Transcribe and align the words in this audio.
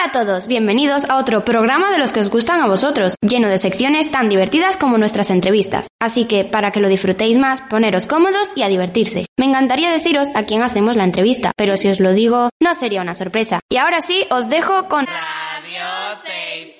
Hola 0.00 0.08
a 0.08 0.24
todos, 0.24 0.46
bienvenidos 0.46 1.10
a 1.10 1.18
otro 1.18 1.44
programa 1.44 1.90
de 1.90 1.98
los 1.98 2.10
que 2.10 2.20
os 2.20 2.30
gustan 2.30 2.62
a 2.62 2.66
vosotros, 2.66 3.16
lleno 3.20 3.48
de 3.48 3.58
secciones 3.58 4.10
tan 4.10 4.30
divertidas 4.30 4.78
como 4.78 4.96
nuestras 4.96 5.28
entrevistas. 5.28 5.88
Así 6.00 6.24
que, 6.24 6.46
para 6.46 6.72
que 6.72 6.80
lo 6.80 6.88
disfrutéis 6.88 7.36
más, 7.36 7.60
poneros 7.60 8.06
cómodos 8.06 8.52
y 8.56 8.62
a 8.62 8.68
divertirse. 8.68 9.26
Me 9.38 9.44
encantaría 9.44 9.92
deciros 9.92 10.30
a 10.34 10.44
quién 10.44 10.62
hacemos 10.62 10.96
la 10.96 11.04
entrevista, 11.04 11.52
pero 11.54 11.76
si 11.76 11.88
os 11.88 12.00
lo 12.00 12.14
digo, 12.14 12.48
no 12.62 12.74
sería 12.74 13.02
una 13.02 13.14
sorpresa. 13.14 13.60
Y 13.68 13.76
ahora 13.76 14.00
sí, 14.00 14.24
os 14.30 14.48
dejo 14.48 14.88
con... 14.88 15.04
Radio 15.04 15.84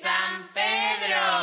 San 0.01 0.49
Pedro. 0.55 1.40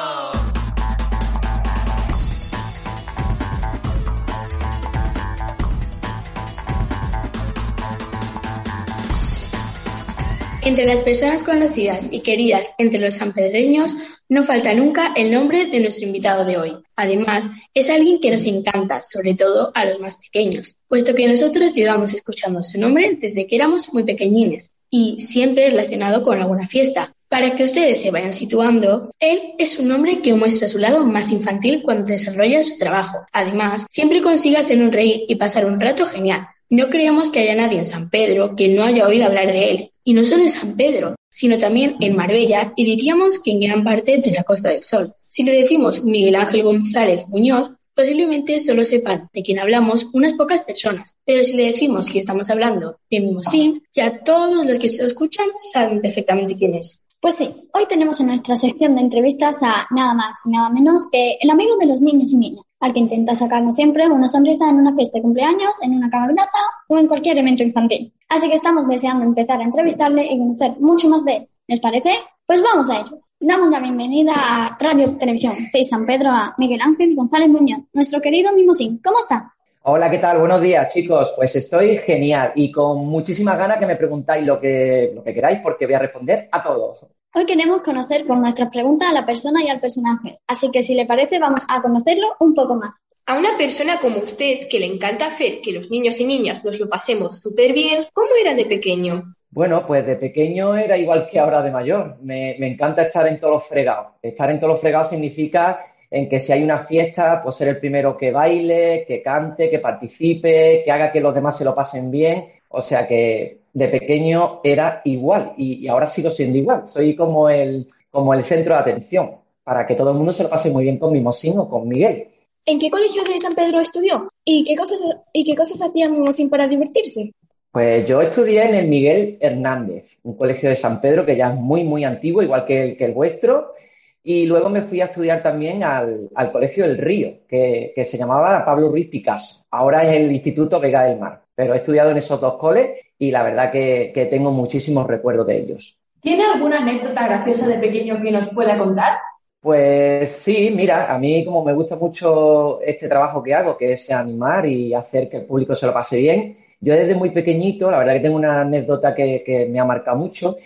Entre 10.69 10.85
las 10.85 11.01
personas 11.01 11.43
conocidas 11.43 12.09
y 12.11 12.21
queridas 12.21 12.73
entre 12.77 13.01
los 13.01 13.15
sanpedreños 13.15 13.97
no 14.29 14.43
falta 14.43 14.75
nunca 14.75 15.15
el 15.17 15.31
nombre 15.31 15.65
de 15.65 15.81
nuestro 15.81 16.07
invitado 16.07 16.45
de 16.45 16.59
hoy. 16.59 16.77
Además, 16.95 17.49
es 17.73 17.89
alguien 17.89 18.21
que 18.21 18.31
nos 18.31 18.45
encanta, 18.45 19.01
sobre 19.01 19.33
todo 19.33 19.73
a 19.75 19.87
los 19.87 19.99
más 19.99 20.19
pequeños, 20.19 20.77
puesto 20.87 21.15
que 21.15 21.27
nosotros 21.27 21.73
llevamos 21.73 22.13
escuchando 22.13 22.63
su 22.63 22.79
nombre 22.79 23.17
desde 23.19 23.47
que 23.47 23.57
éramos 23.57 23.95
muy 23.95 24.05
pequeñines 24.05 24.73
y 24.91 25.19
siempre 25.21 25.71
relacionado 25.71 26.23
con 26.23 26.39
alguna 26.39 26.67
fiesta. 26.67 27.15
Para 27.31 27.57
que 27.57 27.65
ustedes 27.65 28.03
se 28.03 28.11
vayan 28.11 28.35
situando, 28.35 29.09
él 29.21 29.55
es 29.57 29.79
un 29.79 29.91
hombre 29.91 30.21
que 30.21 30.35
muestra 30.35 30.69
su 30.69 30.77
lado 30.77 31.03
más 31.03 31.33
infantil 31.33 31.81
cuando 31.83 32.11
desarrolla 32.11 32.63
su 32.63 32.77
trabajo. 32.77 33.21
Además, 33.33 33.87
siempre 33.89 34.21
consigue 34.21 34.59
hacernos 34.59 34.93
reír 34.93 35.23
y 35.29 35.37
pasar 35.37 35.65
un 35.65 35.81
rato 35.81 36.05
genial. 36.05 36.47
No 36.71 36.91
creemos 36.91 37.31
que 37.31 37.41
haya 37.41 37.55
nadie 37.55 37.79
en 37.79 37.87
San 37.87 38.11
Pedro 38.11 38.55
que 38.55 38.69
no 38.69 38.83
haya 38.83 39.07
oído 39.07 39.25
hablar 39.25 39.47
de 39.47 39.71
él, 39.71 39.93
y 40.09 40.15
no 40.15 40.25
solo 40.25 40.43
en 40.43 40.49
San 40.49 40.75
Pedro, 40.75 41.17
sino 41.31 41.59
también 41.59 41.97
en 42.01 42.17
Marbella 42.17 42.73
y 42.77 42.87
diríamos 42.87 43.41
que 43.41 43.51
en 43.51 43.61
gran 43.61 43.85
parte 43.85 44.17
de 44.17 44.31
la 44.31 44.43
Costa 44.43 44.71
del 44.71 44.83
Sol. 44.83 45.13
Si 45.29 45.43
le 45.43 45.53
decimos 45.53 46.03
Miguel 46.03 46.37
Ángel 46.37 46.63
González 46.63 47.29
Muñoz, 47.29 47.73
posiblemente 47.95 48.59
solo 48.59 48.85
sepan 48.85 49.29
de 49.35 49.43
quién 49.43 49.59
hablamos 49.59 50.09
unas 50.15 50.33
pocas 50.33 50.63
personas, 50.63 51.19
pero 51.27 51.45
si 51.45 51.57
le 51.57 51.67
decimos 51.67 52.11
que 52.11 52.21
estamos 52.21 52.49
hablando 52.49 52.97
de 53.11 53.21
Mimosín, 53.21 53.83
ya 53.93 54.25
todos 54.25 54.65
los 54.65 54.79
que 54.79 54.89
se 54.89 55.05
escuchan 55.05 55.47
saben 55.73 56.01
perfectamente 56.01 56.57
quién 56.57 56.77
es. 56.77 57.03
Pues 57.21 57.37
sí, 57.37 57.51
hoy 57.75 57.85
tenemos 57.87 58.19
en 58.21 58.29
nuestra 58.29 58.57
sección 58.57 58.95
de 58.95 59.03
entrevistas 59.03 59.57
a 59.63 59.89
nada 59.91 60.15
más 60.15 60.41
y 60.47 60.51
nada 60.51 60.71
menos 60.71 61.05
que 61.13 61.37
el 61.39 61.51
amigo 61.51 61.77
de 61.79 61.87
los 61.87 62.01
niños 62.01 62.33
y 62.33 62.39
niñas, 62.39 62.65
al 62.81 62.93
que 62.93 63.01
intenta 63.01 63.35
sacarnos 63.35 63.77
siempre 63.77 64.09
una 64.09 64.29
sonrisa 64.29 64.69
en 64.69 64.77
una 64.77 64.95
fiesta 64.95 65.19
de 65.19 65.23
cumpleaños, 65.23 65.71
en 65.83 65.95
una 65.95 66.11
caminata 66.11 66.59
o 66.89 66.99
en 66.99 67.07
cualquier 67.07 67.39
evento 67.39 67.63
infantil. 67.63 68.13
Así 68.29 68.49
que 68.49 68.57
estamos 68.57 68.87
deseando 68.87 69.25
empezar 69.25 69.61
a 69.61 69.65
entrevistarle 69.65 70.27
y 70.27 70.39
conocer 70.39 70.73
mucho 70.81 71.09
más 71.09 71.25
de 71.25 71.37
él. 71.37 71.49
¿Les 71.67 71.81
parece? 71.81 72.11
Pues 72.47 72.63
vamos 72.63 72.89
a 72.91 73.01
ello. 73.01 73.21
Damos 73.41 73.71
la 73.71 73.81
bienvenida 73.81 74.33
a 74.35 74.77
Radio 74.81 75.17
Televisión 75.17 75.55
de 75.73 75.85
San 75.85 76.05
Pedro 76.07 76.31
a 76.31 76.55
Miguel 76.59 76.81
Ángel 76.83 77.15
González 77.15 77.49
Muñoz, 77.49 77.81
nuestro 77.93 78.21
querido 78.21 78.53
Mimosín. 78.53 79.01
¿Cómo 79.03 79.19
está? 79.21 79.55
Hola, 79.83 80.11
¿qué 80.11 80.19
tal? 80.19 80.39
Buenos 80.39 80.61
días, 80.61 80.93
chicos. 80.93 81.33
Pues 81.37 81.55
estoy 81.57 81.99
genial 81.99 82.53
y 82.57 82.71
con 82.73 83.07
muchísimas 83.07 83.57
ganas 83.57 83.79
que 83.79 83.87
me 83.87 83.97
preguntáis 83.97 84.45
lo 84.45 84.61
que, 84.61 85.13
lo 85.15 85.23
que 85.23 85.33
queráis 85.33 85.61
porque 85.63 85.87
voy 85.87 85.95
a 85.95 86.01
responder 86.01 86.49
a 86.51 86.63
todos. 86.63 87.07
Hoy 87.35 87.45
queremos 87.45 87.83
conocer 87.83 88.27
con 88.27 88.41
nuestras 88.41 88.71
preguntas 88.71 89.11
a 89.11 89.13
la 89.13 89.27
persona 89.27 89.63
y 89.63 89.69
al 89.69 89.81
personaje, 89.81 90.41
así 90.47 90.71
que 90.71 90.83
si 90.83 90.95
le 90.95 91.05
parece 91.05 91.39
vamos 91.39 91.67
a 91.69 91.83
conocerlo 91.83 92.27
un 92.41 92.55
poco 92.55 92.77
más. 92.77 93.05
A 93.27 93.39
una 93.39 93.51
persona 93.59 93.99
como 94.01 94.19
usted 94.19 94.67
que 94.69 94.81
le 94.81 94.87
encanta 94.87 95.27
hacer 95.27 95.61
que 95.61 95.73
los 95.73 95.91
niños 95.91 96.19
y 96.21 96.25
niñas 96.25 96.65
nos 96.65 96.81
lo 96.81 96.89
pasemos 96.89 97.41
súper 97.41 97.75
bien, 97.75 98.07
¿cómo 98.15 98.31
era 98.41 98.55
de 98.55 98.65
pequeño? 98.65 99.35
Bueno, 99.51 99.87
pues 99.87 100.07
de 100.07 100.17
pequeño 100.17 100.75
era 100.75 100.97
igual 100.97 101.29
que 101.31 101.39
ahora 101.39 101.63
de 101.63 101.71
mayor. 101.71 102.17
Me, 102.23 102.57
me 102.59 102.67
encanta 102.67 103.03
estar 103.03 103.27
en 103.27 103.39
todos 103.39 103.55
los 103.55 103.67
fregados. 103.67 104.15
Estar 104.23 104.51
en 104.51 104.59
todos 104.59 104.73
los 104.73 104.81
fregados 104.81 105.11
significa 105.11 105.81
en 106.11 106.29
que 106.29 106.41
si 106.41 106.53
hay 106.53 106.63
una 106.63 106.81
fiesta, 106.81 107.41
pues 107.43 107.57
ser 107.57 107.69
el 107.69 107.79
primero 107.79 108.17
que 108.17 108.33
baile, 108.33 109.05
que 109.07 109.23
cante, 109.23 109.69
que 109.69 109.79
participe, 109.79 110.83
que 110.85 110.91
haga 110.91 111.13
que 111.13 111.21
los 111.21 111.35
demás 111.35 111.59
se 111.59 111.65
lo 111.65 111.75
pasen 111.75 112.11
bien. 112.11 112.47
O 112.69 112.83
sea 112.83 113.07
que 113.07 113.61
de 113.73 113.89
pequeño 113.89 114.61
era 114.65 115.03
igual 115.05 115.55
y, 115.57 115.85
y 115.85 115.89
ahora 115.89 116.07
sigo 116.07 116.31
siendo 116.31 116.59
igual. 116.59 116.87
Soy 116.87 117.15
como 117.15 117.49
el, 117.49 117.89
como 118.11 118.35
el 118.35 118.45
centro 118.45 118.75
de 118.75 118.81
atención 118.81 119.31
para 119.63 119.87
que 119.87 119.95
todo 119.95 120.11
el 120.13 120.17
mundo 120.17 120.33
se 120.33 120.43
lo 120.43 120.49
pase 120.49 120.71
muy 120.71 120.85
bien 120.85 120.99
con 120.99 121.13
Mimosín 121.13 121.59
o 121.59 121.69
con 121.69 121.87
Miguel. 121.87 122.29
¿En 122.65 122.79
qué 122.79 122.91
colegio 122.91 123.23
de 123.23 123.39
San 123.39 123.55
Pedro 123.55 123.81
estudió? 123.81 124.29
¿Y 124.45 124.65
qué 124.65 124.75
cosas, 124.75 124.99
y 125.33 125.45
qué 125.45 125.55
cosas 125.55 125.83
hacía 125.83 126.09
Mimosín 126.09 126.49
para 126.49 126.67
divertirse? 126.67 127.33
Pues 127.71 128.09
yo 128.09 128.23
estudié 128.23 128.65
en 128.65 128.75
el 128.75 128.89
Miguel 128.89 129.37
Hernández, 129.41 130.05
un 130.23 130.37
colegio 130.37 130.71
de 130.71 130.77
San 130.77 131.01
Pedro 131.03 131.27
que 131.27 131.37
ya 131.37 131.51
es 131.51 131.55
muy, 131.55 131.85
muy 131.85 132.05
antiguo, 132.05 132.43
igual 132.43 132.65
que 132.65 132.83
el, 132.83 132.97
que 132.97 133.05
el 133.05 133.13
vuestro. 133.13 133.75
Y 134.23 134.47
luego 134.47 134.69
me 134.69 134.83
fui 134.83 135.01
a 135.01 135.07
estudiar 135.07 135.43
también 135.43 135.83
al, 135.85 136.29
al 136.35 136.53
Colegio 136.53 136.87
del 136.87 136.99
Río, 136.99 137.39
que, 137.49 137.93
que, 137.95 138.05
se 138.05 138.19
llamaba 138.19 138.65
Pablo 138.65 138.91
Ruiz 138.91 139.09
Picasso. 139.09 139.65
Ahora 139.71 140.03
es 140.05 140.21
el 140.21 140.33
Instituto 140.33 140.81
Vega 140.81 141.05
del 141.05 141.19
Mar. 141.19 141.43
Pero 141.55 141.75
he 141.75 141.79
estudiado 141.79 142.11
en 142.11 142.19
esos 142.19 142.41
dos 142.41 142.55
coles 142.55 142.91
y 143.19 143.31
la 143.31 143.43
verdad 143.43 143.71
que, 143.71 144.13
que 144.15 144.27
tengo 144.27 144.51
muchísimos 144.51 145.07
recuerdos 145.07 145.47
de 145.47 145.59
ellos. 145.59 145.99
¿Tiene 146.21 146.45
alguna 146.45 146.79
anécdota 146.79 147.27
graciosa 147.27 147.67
de 147.69 147.79
pequeño 147.79 148.21
que 148.21 148.31
nos 148.31 148.49
pueda 148.49 148.77
contar? 148.77 149.19
Pues 149.61 150.33
sí, 150.33 150.73
mira, 150.75 151.13
a 151.13 151.19
mí 151.19 151.45
como 151.45 151.65
me 151.65 151.73
gusta 151.73 151.97
mucho 151.97 152.81
este 152.83 153.09
trabajo 153.09 153.43
que 153.43 153.55
hago, 153.55 153.77
que 153.77 153.93
es 153.93 154.11
animar 154.11 154.67
y 154.67 154.95
hacer 154.95 155.29
que 155.29 155.39
el 155.39 155.47
público 155.47 155.75
se 155.75 155.87
lo 155.87 155.93
pase 155.93 156.19
bien, 156.19 156.57
yo 156.81 156.95
desde 156.95 157.15
muy 157.15 157.31
pequeñito, 157.31 157.91
la 157.91 157.99
verdad 157.99 158.15
que 158.15 158.21
tengo 158.21 158.37
una 158.37 158.61
anécdota 158.61 159.15
que, 159.15 159.43
que 159.45 159.67
me 159.67 159.81
ha 159.81 159.85
marcado 159.85 160.17
mucho, 160.17 160.57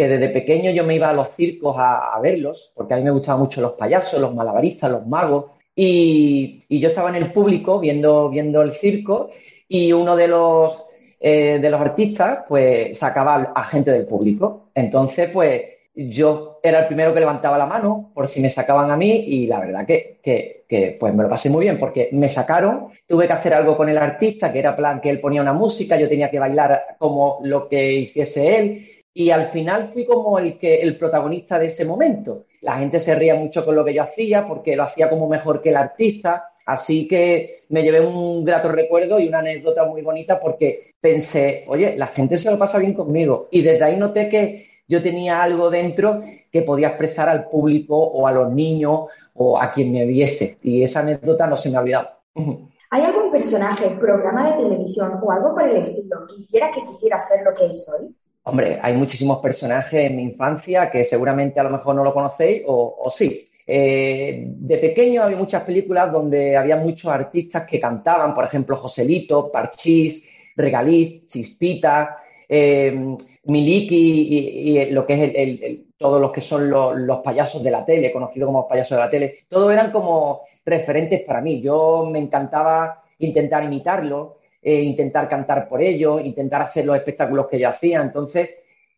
que 0.00 0.08
desde 0.08 0.30
pequeño 0.30 0.70
yo 0.70 0.82
me 0.82 0.94
iba 0.94 1.10
a 1.10 1.12
los 1.12 1.28
circos 1.28 1.76
a, 1.78 2.18
verlos, 2.22 2.72
porque 2.74 2.94
a 2.94 2.96
mí 2.96 3.02
me 3.02 3.10
gustaban 3.10 3.42
mucho 3.42 3.60
los 3.60 3.72
payasos, 3.72 4.18
los 4.18 4.34
malabaristas, 4.34 4.90
los 4.90 5.06
magos, 5.06 5.50
y, 5.76 6.58
yo 6.70 6.88
estaba 6.88 7.10
en 7.10 7.16
el 7.16 7.32
público 7.34 7.78
viendo, 7.78 8.32
el 8.32 8.72
circo 8.72 9.28
y 9.68 9.92
uno 9.92 10.16
de 10.16 10.26
los, 10.26 10.82
eh, 11.20 11.58
de 11.60 11.68
los 11.68 11.78
artistas 11.78 12.44
pues 12.48 12.98
sacaba 12.98 13.52
a 13.54 13.64
gente 13.64 13.90
del 13.90 14.06
público. 14.06 14.70
Entonces, 14.74 15.28
pues 15.30 15.64
yo 15.94 16.60
era 16.62 16.80
el 16.80 16.86
primero 16.86 17.12
que 17.12 17.20
levantaba 17.20 17.58
la 17.58 17.66
mano 17.66 18.10
por 18.14 18.26
si 18.26 18.40
me 18.40 18.48
sacaban 18.48 18.90
a 18.90 18.96
mí 18.96 19.10
y 19.10 19.46
la 19.48 19.60
verdad 19.60 19.84
que, 19.84 20.18
que, 20.22 20.64
que, 20.66 20.96
pues 20.98 21.12
me 21.12 21.24
lo 21.24 21.28
pasé 21.28 21.50
muy 21.50 21.64
bien 21.64 21.78
porque 21.78 22.08
me 22.12 22.30
sacaron, 22.30 22.88
tuve 23.06 23.26
que 23.26 23.34
hacer 23.34 23.52
algo 23.52 23.76
con 23.76 23.90
el 23.90 23.98
artista, 23.98 24.50
que 24.50 24.60
era 24.60 24.74
plan 24.74 25.02
que 25.02 25.10
él 25.10 25.20
ponía 25.20 25.42
una 25.42 25.52
música, 25.52 26.00
yo 26.00 26.08
tenía 26.08 26.30
que 26.30 26.38
bailar 26.38 26.96
como 26.98 27.40
lo 27.42 27.68
que 27.68 27.92
hiciese 27.92 28.56
él 28.56 28.99
y 29.12 29.30
al 29.30 29.46
final 29.46 29.90
fui 29.92 30.04
como 30.06 30.38
el, 30.38 30.58
que, 30.58 30.80
el 30.80 30.96
protagonista 30.96 31.58
de 31.58 31.66
ese 31.66 31.84
momento. 31.84 32.46
La 32.60 32.78
gente 32.78 33.00
se 33.00 33.14
ría 33.14 33.34
mucho 33.34 33.64
con 33.64 33.74
lo 33.74 33.84
que 33.84 33.94
yo 33.94 34.02
hacía 34.02 34.46
porque 34.46 34.76
lo 34.76 34.84
hacía 34.84 35.08
como 35.08 35.28
mejor 35.28 35.60
que 35.60 35.70
el 35.70 35.76
artista. 35.76 36.52
Así 36.66 37.08
que 37.08 37.54
me 37.70 37.82
llevé 37.82 38.00
un 38.00 38.44
grato 38.44 38.70
recuerdo 38.70 39.18
y 39.18 39.26
una 39.26 39.40
anécdota 39.40 39.84
muy 39.84 40.02
bonita 40.02 40.38
porque 40.38 40.94
pensé, 41.00 41.64
oye, 41.66 41.96
la 41.96 42.06
gente 42.06 42.36
se 42.36 42.50
lo 42.50 42.58
pasa 42.58 42.78
bien 42.78 42.94
conmigo. 42.94 43.48
Y 43.50 43.62
desde 43.62 43.84
ahí 43.84 43.96
noté 43.96 44.28
que 44.28 44.68
yo 44.86 45.02
tenía 45.02 45.42
algo 45.42 45.70
dentro 45.70 46.20
que 46.50 46.62
podía 46.62 46.88
expresar 46.88 47.28
al 47.28 47.48
público 47.48 47.96
o 47.96 48.26
a 48.26 48.32
los 48.32 48.52
niños 48.52 49.06
o 49.34 49.60
a 49.60 49.72
quien 49.72 49.92
me 49.92 50.04
viese. 50.06 50.58
Y 50.62 50.82
esa 50.82 51.00
anécdota 51.00 51.46
no 51.46 51.56
se 51.56 51.70
me 51.70 51.76
ha 51.76 51.80
olvidado. 51.80 52.10
¿Hay 52.92 53.02
algún 53.02 53.30
personaje, 53.30 53.88
programa 53.90 54.50
de 54.50 54.62
televisión 54.64 55.20
o 55.22 55.30
algo 55.30 55.54
por 55.54 55.62
el 55.62 55.76
estilo 55.76 56.26
que 56.28 56.40
hiciera 56.40 56.72
que 56.72 56.84
quisiera 56.86 57.20
ser 57.20 57.44
lo 57.44 57.54
que 57.54 57.66
es 57.66 57.88
hoy? 57.88 58.12
Hombre, 58.50 58.80
hay 58.82 58.96
muchísimos 58.96 59.38
personajes 59.38 60.10
en 60.10 60.16
mi 60.16 60.24
infancia 60.24 60.90
que 60.90 61.04
seguramente 61.04 61.60
a 61.60 61.62
lo 61.62 61.70
mejor 61.70 61.94
no 61.94 62.02
lo 62.02 62.12
conocéis 62.12 62.64
o, 62.66 63.08
sí. 63.14 63.46
Eh, 63.64 64.42
de 64.44 64.78
pequeño 64.78 65.22
había 65.22 65.36
muchas 65.36 65.62
películas 65.62 66.10
donde 66.10 66.56
había 66.56 66.74
muchos 66.74 67.12
artistas 67.12 67.64
que 67.64 67.78
cantaban, 67.78 68.34
por 68.34 68.44
ejemplo, 68.44 68.76
Joselito, 68.76 69.52
Parchís, 69.52 70.28
Regaliz, 70.56 71.28
Chispita, 71.28 72.18
eh, 72.48 73.16
Miliki 73.44 74.76
y, 74.76 74.90
lo 74.90 75.06
que 75.06 75.14
es 75.14 75.32
el, 75.32 75.86
todos 75.96 76.20
los 76.20 76.32
que 76.32 76.40
son 76.40 76.68
los, 76.68 76.98
los, 76.98 77.18
payasos 77.18 77.62
de 77.62 77.70
la 77.70 77.84
tele, 77.84 78.10
conocidos 78.10 78.48
como 78.48 78.66
payasos 78.66 78.98
de 78.98 79.04
la 79.04 79.10
tele, 79.10 79.34
todos 79.48 79.72
eran 79.72 79.92
como 79.92 80.40
referentes 80.64 81.22
para 81.22 81.40
mí. 81.40 81.60
Yo 81.60 82.08
me 82.10 82.18
encantaba 82.18 83.04
intentar 83.20 83.62
imitarlo, 83.62 84.38
eh, 84.62 84.82
intentar 84.82 85.28
cantar 85.28 85.68
por 85.68 85.82
ellos, 85.82 86.22
intentar 86.24 86.62
hacer 86.62 86.84
los 86.86 86.96
espectáculos 86.96 87.46
que 87.48 87.58
yo 87.58 87.68
hacía. 87.68 88.02
Entonces, 88.02 88.50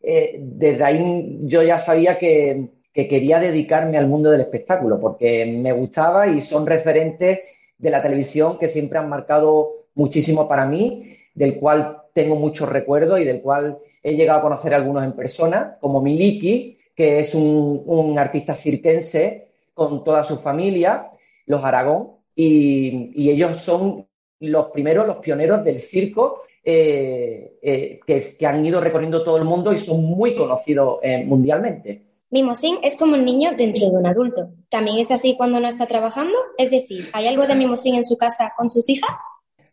eh, 0.03 0.39
desde 0.41 0.85
ahí 0.85 1.39
yo 1.43 1.63
ya 1.63 1.79
sabía 1.79 2.19
que, 2.19 2.69
que 2.93 3.09
quería 3.09 3.39
dedicarme 3.39 3.99
al 3.99 4.09
mundo 4.09 4.31
del 4.31 4.41
espectáculo, 4.41 5.01
porque 5.01 5.47
me 5.47 5.73
gustaba 5.73 6.27
y 6.27 6.41
son 6.41 6.67
referentes 6.67 7.41
de 7.79 7.91
la 7.91 8.03
televisión 8.03 8.59
que 8.59 8.69
siempre 8.69 8.99
han 8.99 9.09
marcado 9.09 9.87
muchísimo 9.95 10.49
para 10.49 10.67
mí, 10.67 11.17
del 11.35 11.57
cual 11.57 12.03
tengo 12.13 12.37
muchos 12.37 12.69
recuerdos 12.69 13.21
y 13.21 13.25
del 13.25 13.41
cual 13.41 13.79
he 14.03 14.15
llegado 14.15 14.41
a 14.41 14.43
conocer 14.43 14.75
a 14.75 14.77
algunos 14.77 15.05
en 15.05 15.13
persona, 15.13 15.79
como 15.81 16.01
Miliki, 16.01 16.79
que 16.95 17.21
es 17.21 17.35
un, 17.35 18.17
artista 18.19 18.55
cirquense 18.55 19.49
con 19.75 20.05
toda 20.05 20.23
su 20.25 20.39
familia, 20.39 21.11
los 21.47 21.65
Aragón, 21.65 22.11
y, 22.35 23.31
ellos 23.31 23.61
son 23.61 24.07
los 24.43 24.67
primeros, 24.71 25.07
los 25.07 25.17
pioneros 25.19 25.65
del 25.65 25.79
circo 25.81 26.43
eh, 26.65 27.59
eh, 27.63 28.01
que, 28.07 28.47
han 28.47 28.65
ido 28.65 28.81
recorriendo 28.81 29.23
todo 29.23 29.37
el 29.37 29.45
mundo 29.45 29.73
y 29.73 29.79
son 29.79 30.03
muy 30.05 30.35
conocidos 30.35 30.99
eh, 31.03 31.25
mundialmente. 31.25 32.03
Mimosín 32.31 32.79
es 32.83 32.97
como 32.97 33.15
un 33.15 33.25
niño 33.25 33.53
dentro 33.57 33.91
de 33.91 33.97
un 33.97 34.07
adulto. 34.07 34.51
¿También 34.69 34.99
es 34.99 35.11
así 35.11 35.37
cuando 35.37 35.61
no 35.61 35.69
está 35.69 35.87
trabajando? 35.87 36.37
Es 36.57 36.71
decir, 36.71 37.11
¿hay 37.13 37.27
algo 37.27 37.47
de 37.47 37.55
Mimosín 37.55 37.95
en 37.95 38.05
su 38.05 38.17
casa 38.17 38.53
con 38.57 38.69
sus 38.69 38.89
hijas? 38.89 39.11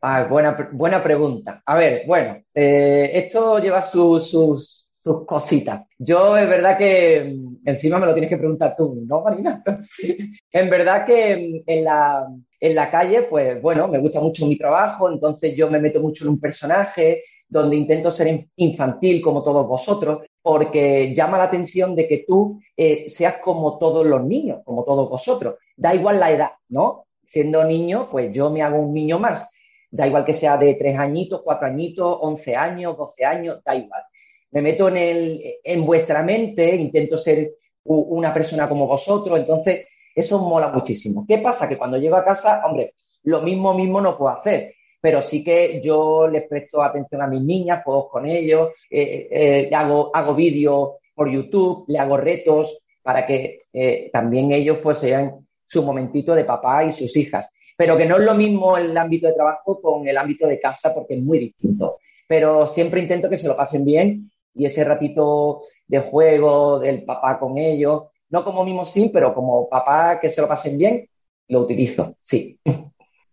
Ah, 0.01 0.25
buena, 0.29 0.69
buena 0.71 1.01
pregunta. 1.01 1.61
A 1.65 1.75
ver, 1.75 2.03
bueno, 2.05 2.37
esto 2.53 3.59
lleva 3.59 3.81
sus, 3.81 4.29
sus, 4.29 4.85
cositas. 5.25 5.87
Yo 5.97 6.37
es 6.37 6.47
verdad 6.47 6.77
que 6.77 7.33
mm, 7.35 7.67
encima 7.67 7.97
me 7.97 8.05
lo 8.05 8.13
tienes 8.13 8.29
que 8.29 8.37
preguntar 8.37 8.75
tú, 8.77 9.03
¿no, 9.07 9.21
Marina? 9.21 9.63
en 10.51 10.69
verdad 10.69 11.05
que 11.05 11.63
mm, 11.65 11.69
en 11.69 11.83
la, 11.83 12.27
en 12.59 12.75
la 12.75 12.89
calle, 12.89 13.23
pues 13.23 13.61
bueno, 13.61 13.87
me 13.87 13.99
gusta 13.99 14.19
mucho 14.19 14.45
mi 14.45 14.57
trabajo, 14.57 15.09
entonces 15.09 15.55
yo 15.55 15.69
me 15.69 15.79
meto 15.79 16.01
mucho 16.01 16.25
en 16.25 16.31
un 16.31 16.39
personaje 16.39 17.23
donde 17.47 17.75
intento 17.75 18.11
ser 18.11 18.47
infantil 18.57 19.21
como 19.21 19.43
todos 19.43 19.67
vosotros, 19.67 20.19
porque 20.41 21.13
llama 21.15 21.37
la 21.37 21.45
atención 21.45 21.95
de 21.95 22.07
que 22.07 22.25
tú 22.27 22.59
eh, 22.77 23.05
seas 23.07 23.37
como 23.37 23.77
todos 23.79 24.05
los 24.05 24.23
niños, 24.23 24.59
como 24.63 24.83
todos 24.83 25.09
vosotros. 25.09 25.55
Da 25.75 25.95
igual 25.95 26.19
la 26.19 26.31
edad, 26.31 26.51
¿no? 26.67 27.05
Siendo 27.25 27.63
niño, 27.63 28.07
pues 28.11 28.31
yo 28.33 28.51
me 28.51 28.61
hago 28.61 28.79
un 28.79 28.93
niño 28.93 29.17
más 29.17 29.49
Da 29.91 30.05
igual 30.05 30.25
que 30.25 30.33
sea 30.33 30.57
de 30.57 30.75
tres 30.75 30.97
añitos, 30.97 31.41
cuatro 31.43 31.67
añitos, 31.67 32.17
once 32.21 32.55
años, 32.55 32.95
doce 32.95 33.25
años, 33.25 33.59
da 33.63 33.75
igual. 33.75 34.03
Me 34.51 34.61
meto 34.61 34.87
en, 34.87 34.97
el, 34.97 35.55
en 35.63 35.85
vuestra 35.85 36.21
mente, 36.21 36.75
intento 36.75 37.17
ser 37.17 37.53
una 37.83 38.31
persona 38.33 38.69
como 38.69 38.85
vosotros, 38.85 39.39
entonces 39.39 39.87
eso 40.19 40.39
mola 40.39 40.69
muchísimo. 40.69 41.25
¿Qué 41.27 41.39
pasa? 41.39 41.67
Que 41.67 41.77
cuando 41.77 41.97
llego 41.97 42.15
a 42.15 42.23
casa, 42.23 42.61
hombre, 42.65 42.93
lo 43.23 43.41
mismo 43.41 43.73
mismo 43.73 44.01
no 44.01 44.17
puedo 44.17 44.31
hacer, 44.31 44.73
pero 45.01 45.21
sí 45.21 45.43
que 45.43 45.81
yo 45.83 46.27
les 46.27 46.47
presto 46.47 46.81
atención 46.81 47.21
a 47.21 47.27
mis 47.27 47.41
niñas, 47.41 47.81
puedo 47.83 48.07
con 48.07 48.25
ellos, 48.25 48.69
eh, 48.89 49.27
eh, 49.31 49.75
hago, 49.75 50.11
hago 50.13 50.35
vídeos 50.35 50.91
por 51.13 51.29
YouTube, 51.29 51.85
le 51.87 51.99
hago 51.99 52.17
retos 52.17 52.79
para 53.01 53.25
que 53.25 53.63
eh, 53.73 54.09
también 54.11 54.51
ellos 54.51 54.77
pues 54.81 54.99
sean 54.99 55.35
su 55.67 55.83
momentito 55.83 56.33
de 56.33 56.45
papá 56.45 56.83
y 56.83 56.91
sus 56.91 57.15
hijas 57.15 57.49
pero 57.79 57.95
que 57.95 58.05
no 58.05 58.17
es 58.17 58.25
lo 58.25 58.33
mismo 58.33 58.75
el 58.77 58.97
ámbito 58.97 59.27
de 59.27 59.35
trabajo 59.35 59.79
con 59.79 60.05
el 60.05 60.17
ámbito 60.17 60.45
de 60.45 60.59
casa 60.59 60.93
porque 60.93 61.13
es 61.13 61.21
muy 61.21 61.39
distinto. 61.39 61.99
Pero 62.27 62.67
siempre 62.67 62.99
intento 62.99 63.29
que 63.29 63.37
se 63.37 63.47
lo 63.47 63.55
pasen 63.55 63.85
bien 63.85 64.29
y 64.53 64.65
ese 64.65 64.83
ratito 64.83 65.61
de 65.87 65.99
juego 65.99 66.77
del 66.79 67.05
papá 67.05 67.39
con 67.39 67.57
ellos, 67.57 68.07
no 68.29 68.43
como 68.43 68.63
mismo 68.63 68.85
sí, 68.85 69.09
pero 69.13 69.33
como 69.33 69.67
papá 69.69 70.19
que 70.19 70.29
se 70.29 70.41
lo 70.41 70.47
pasen 70.47 70.77
bien, 70.77 71.09
lo 71.47 71.61
utilizo, 71.61 72.15
sí. 72.19 72.59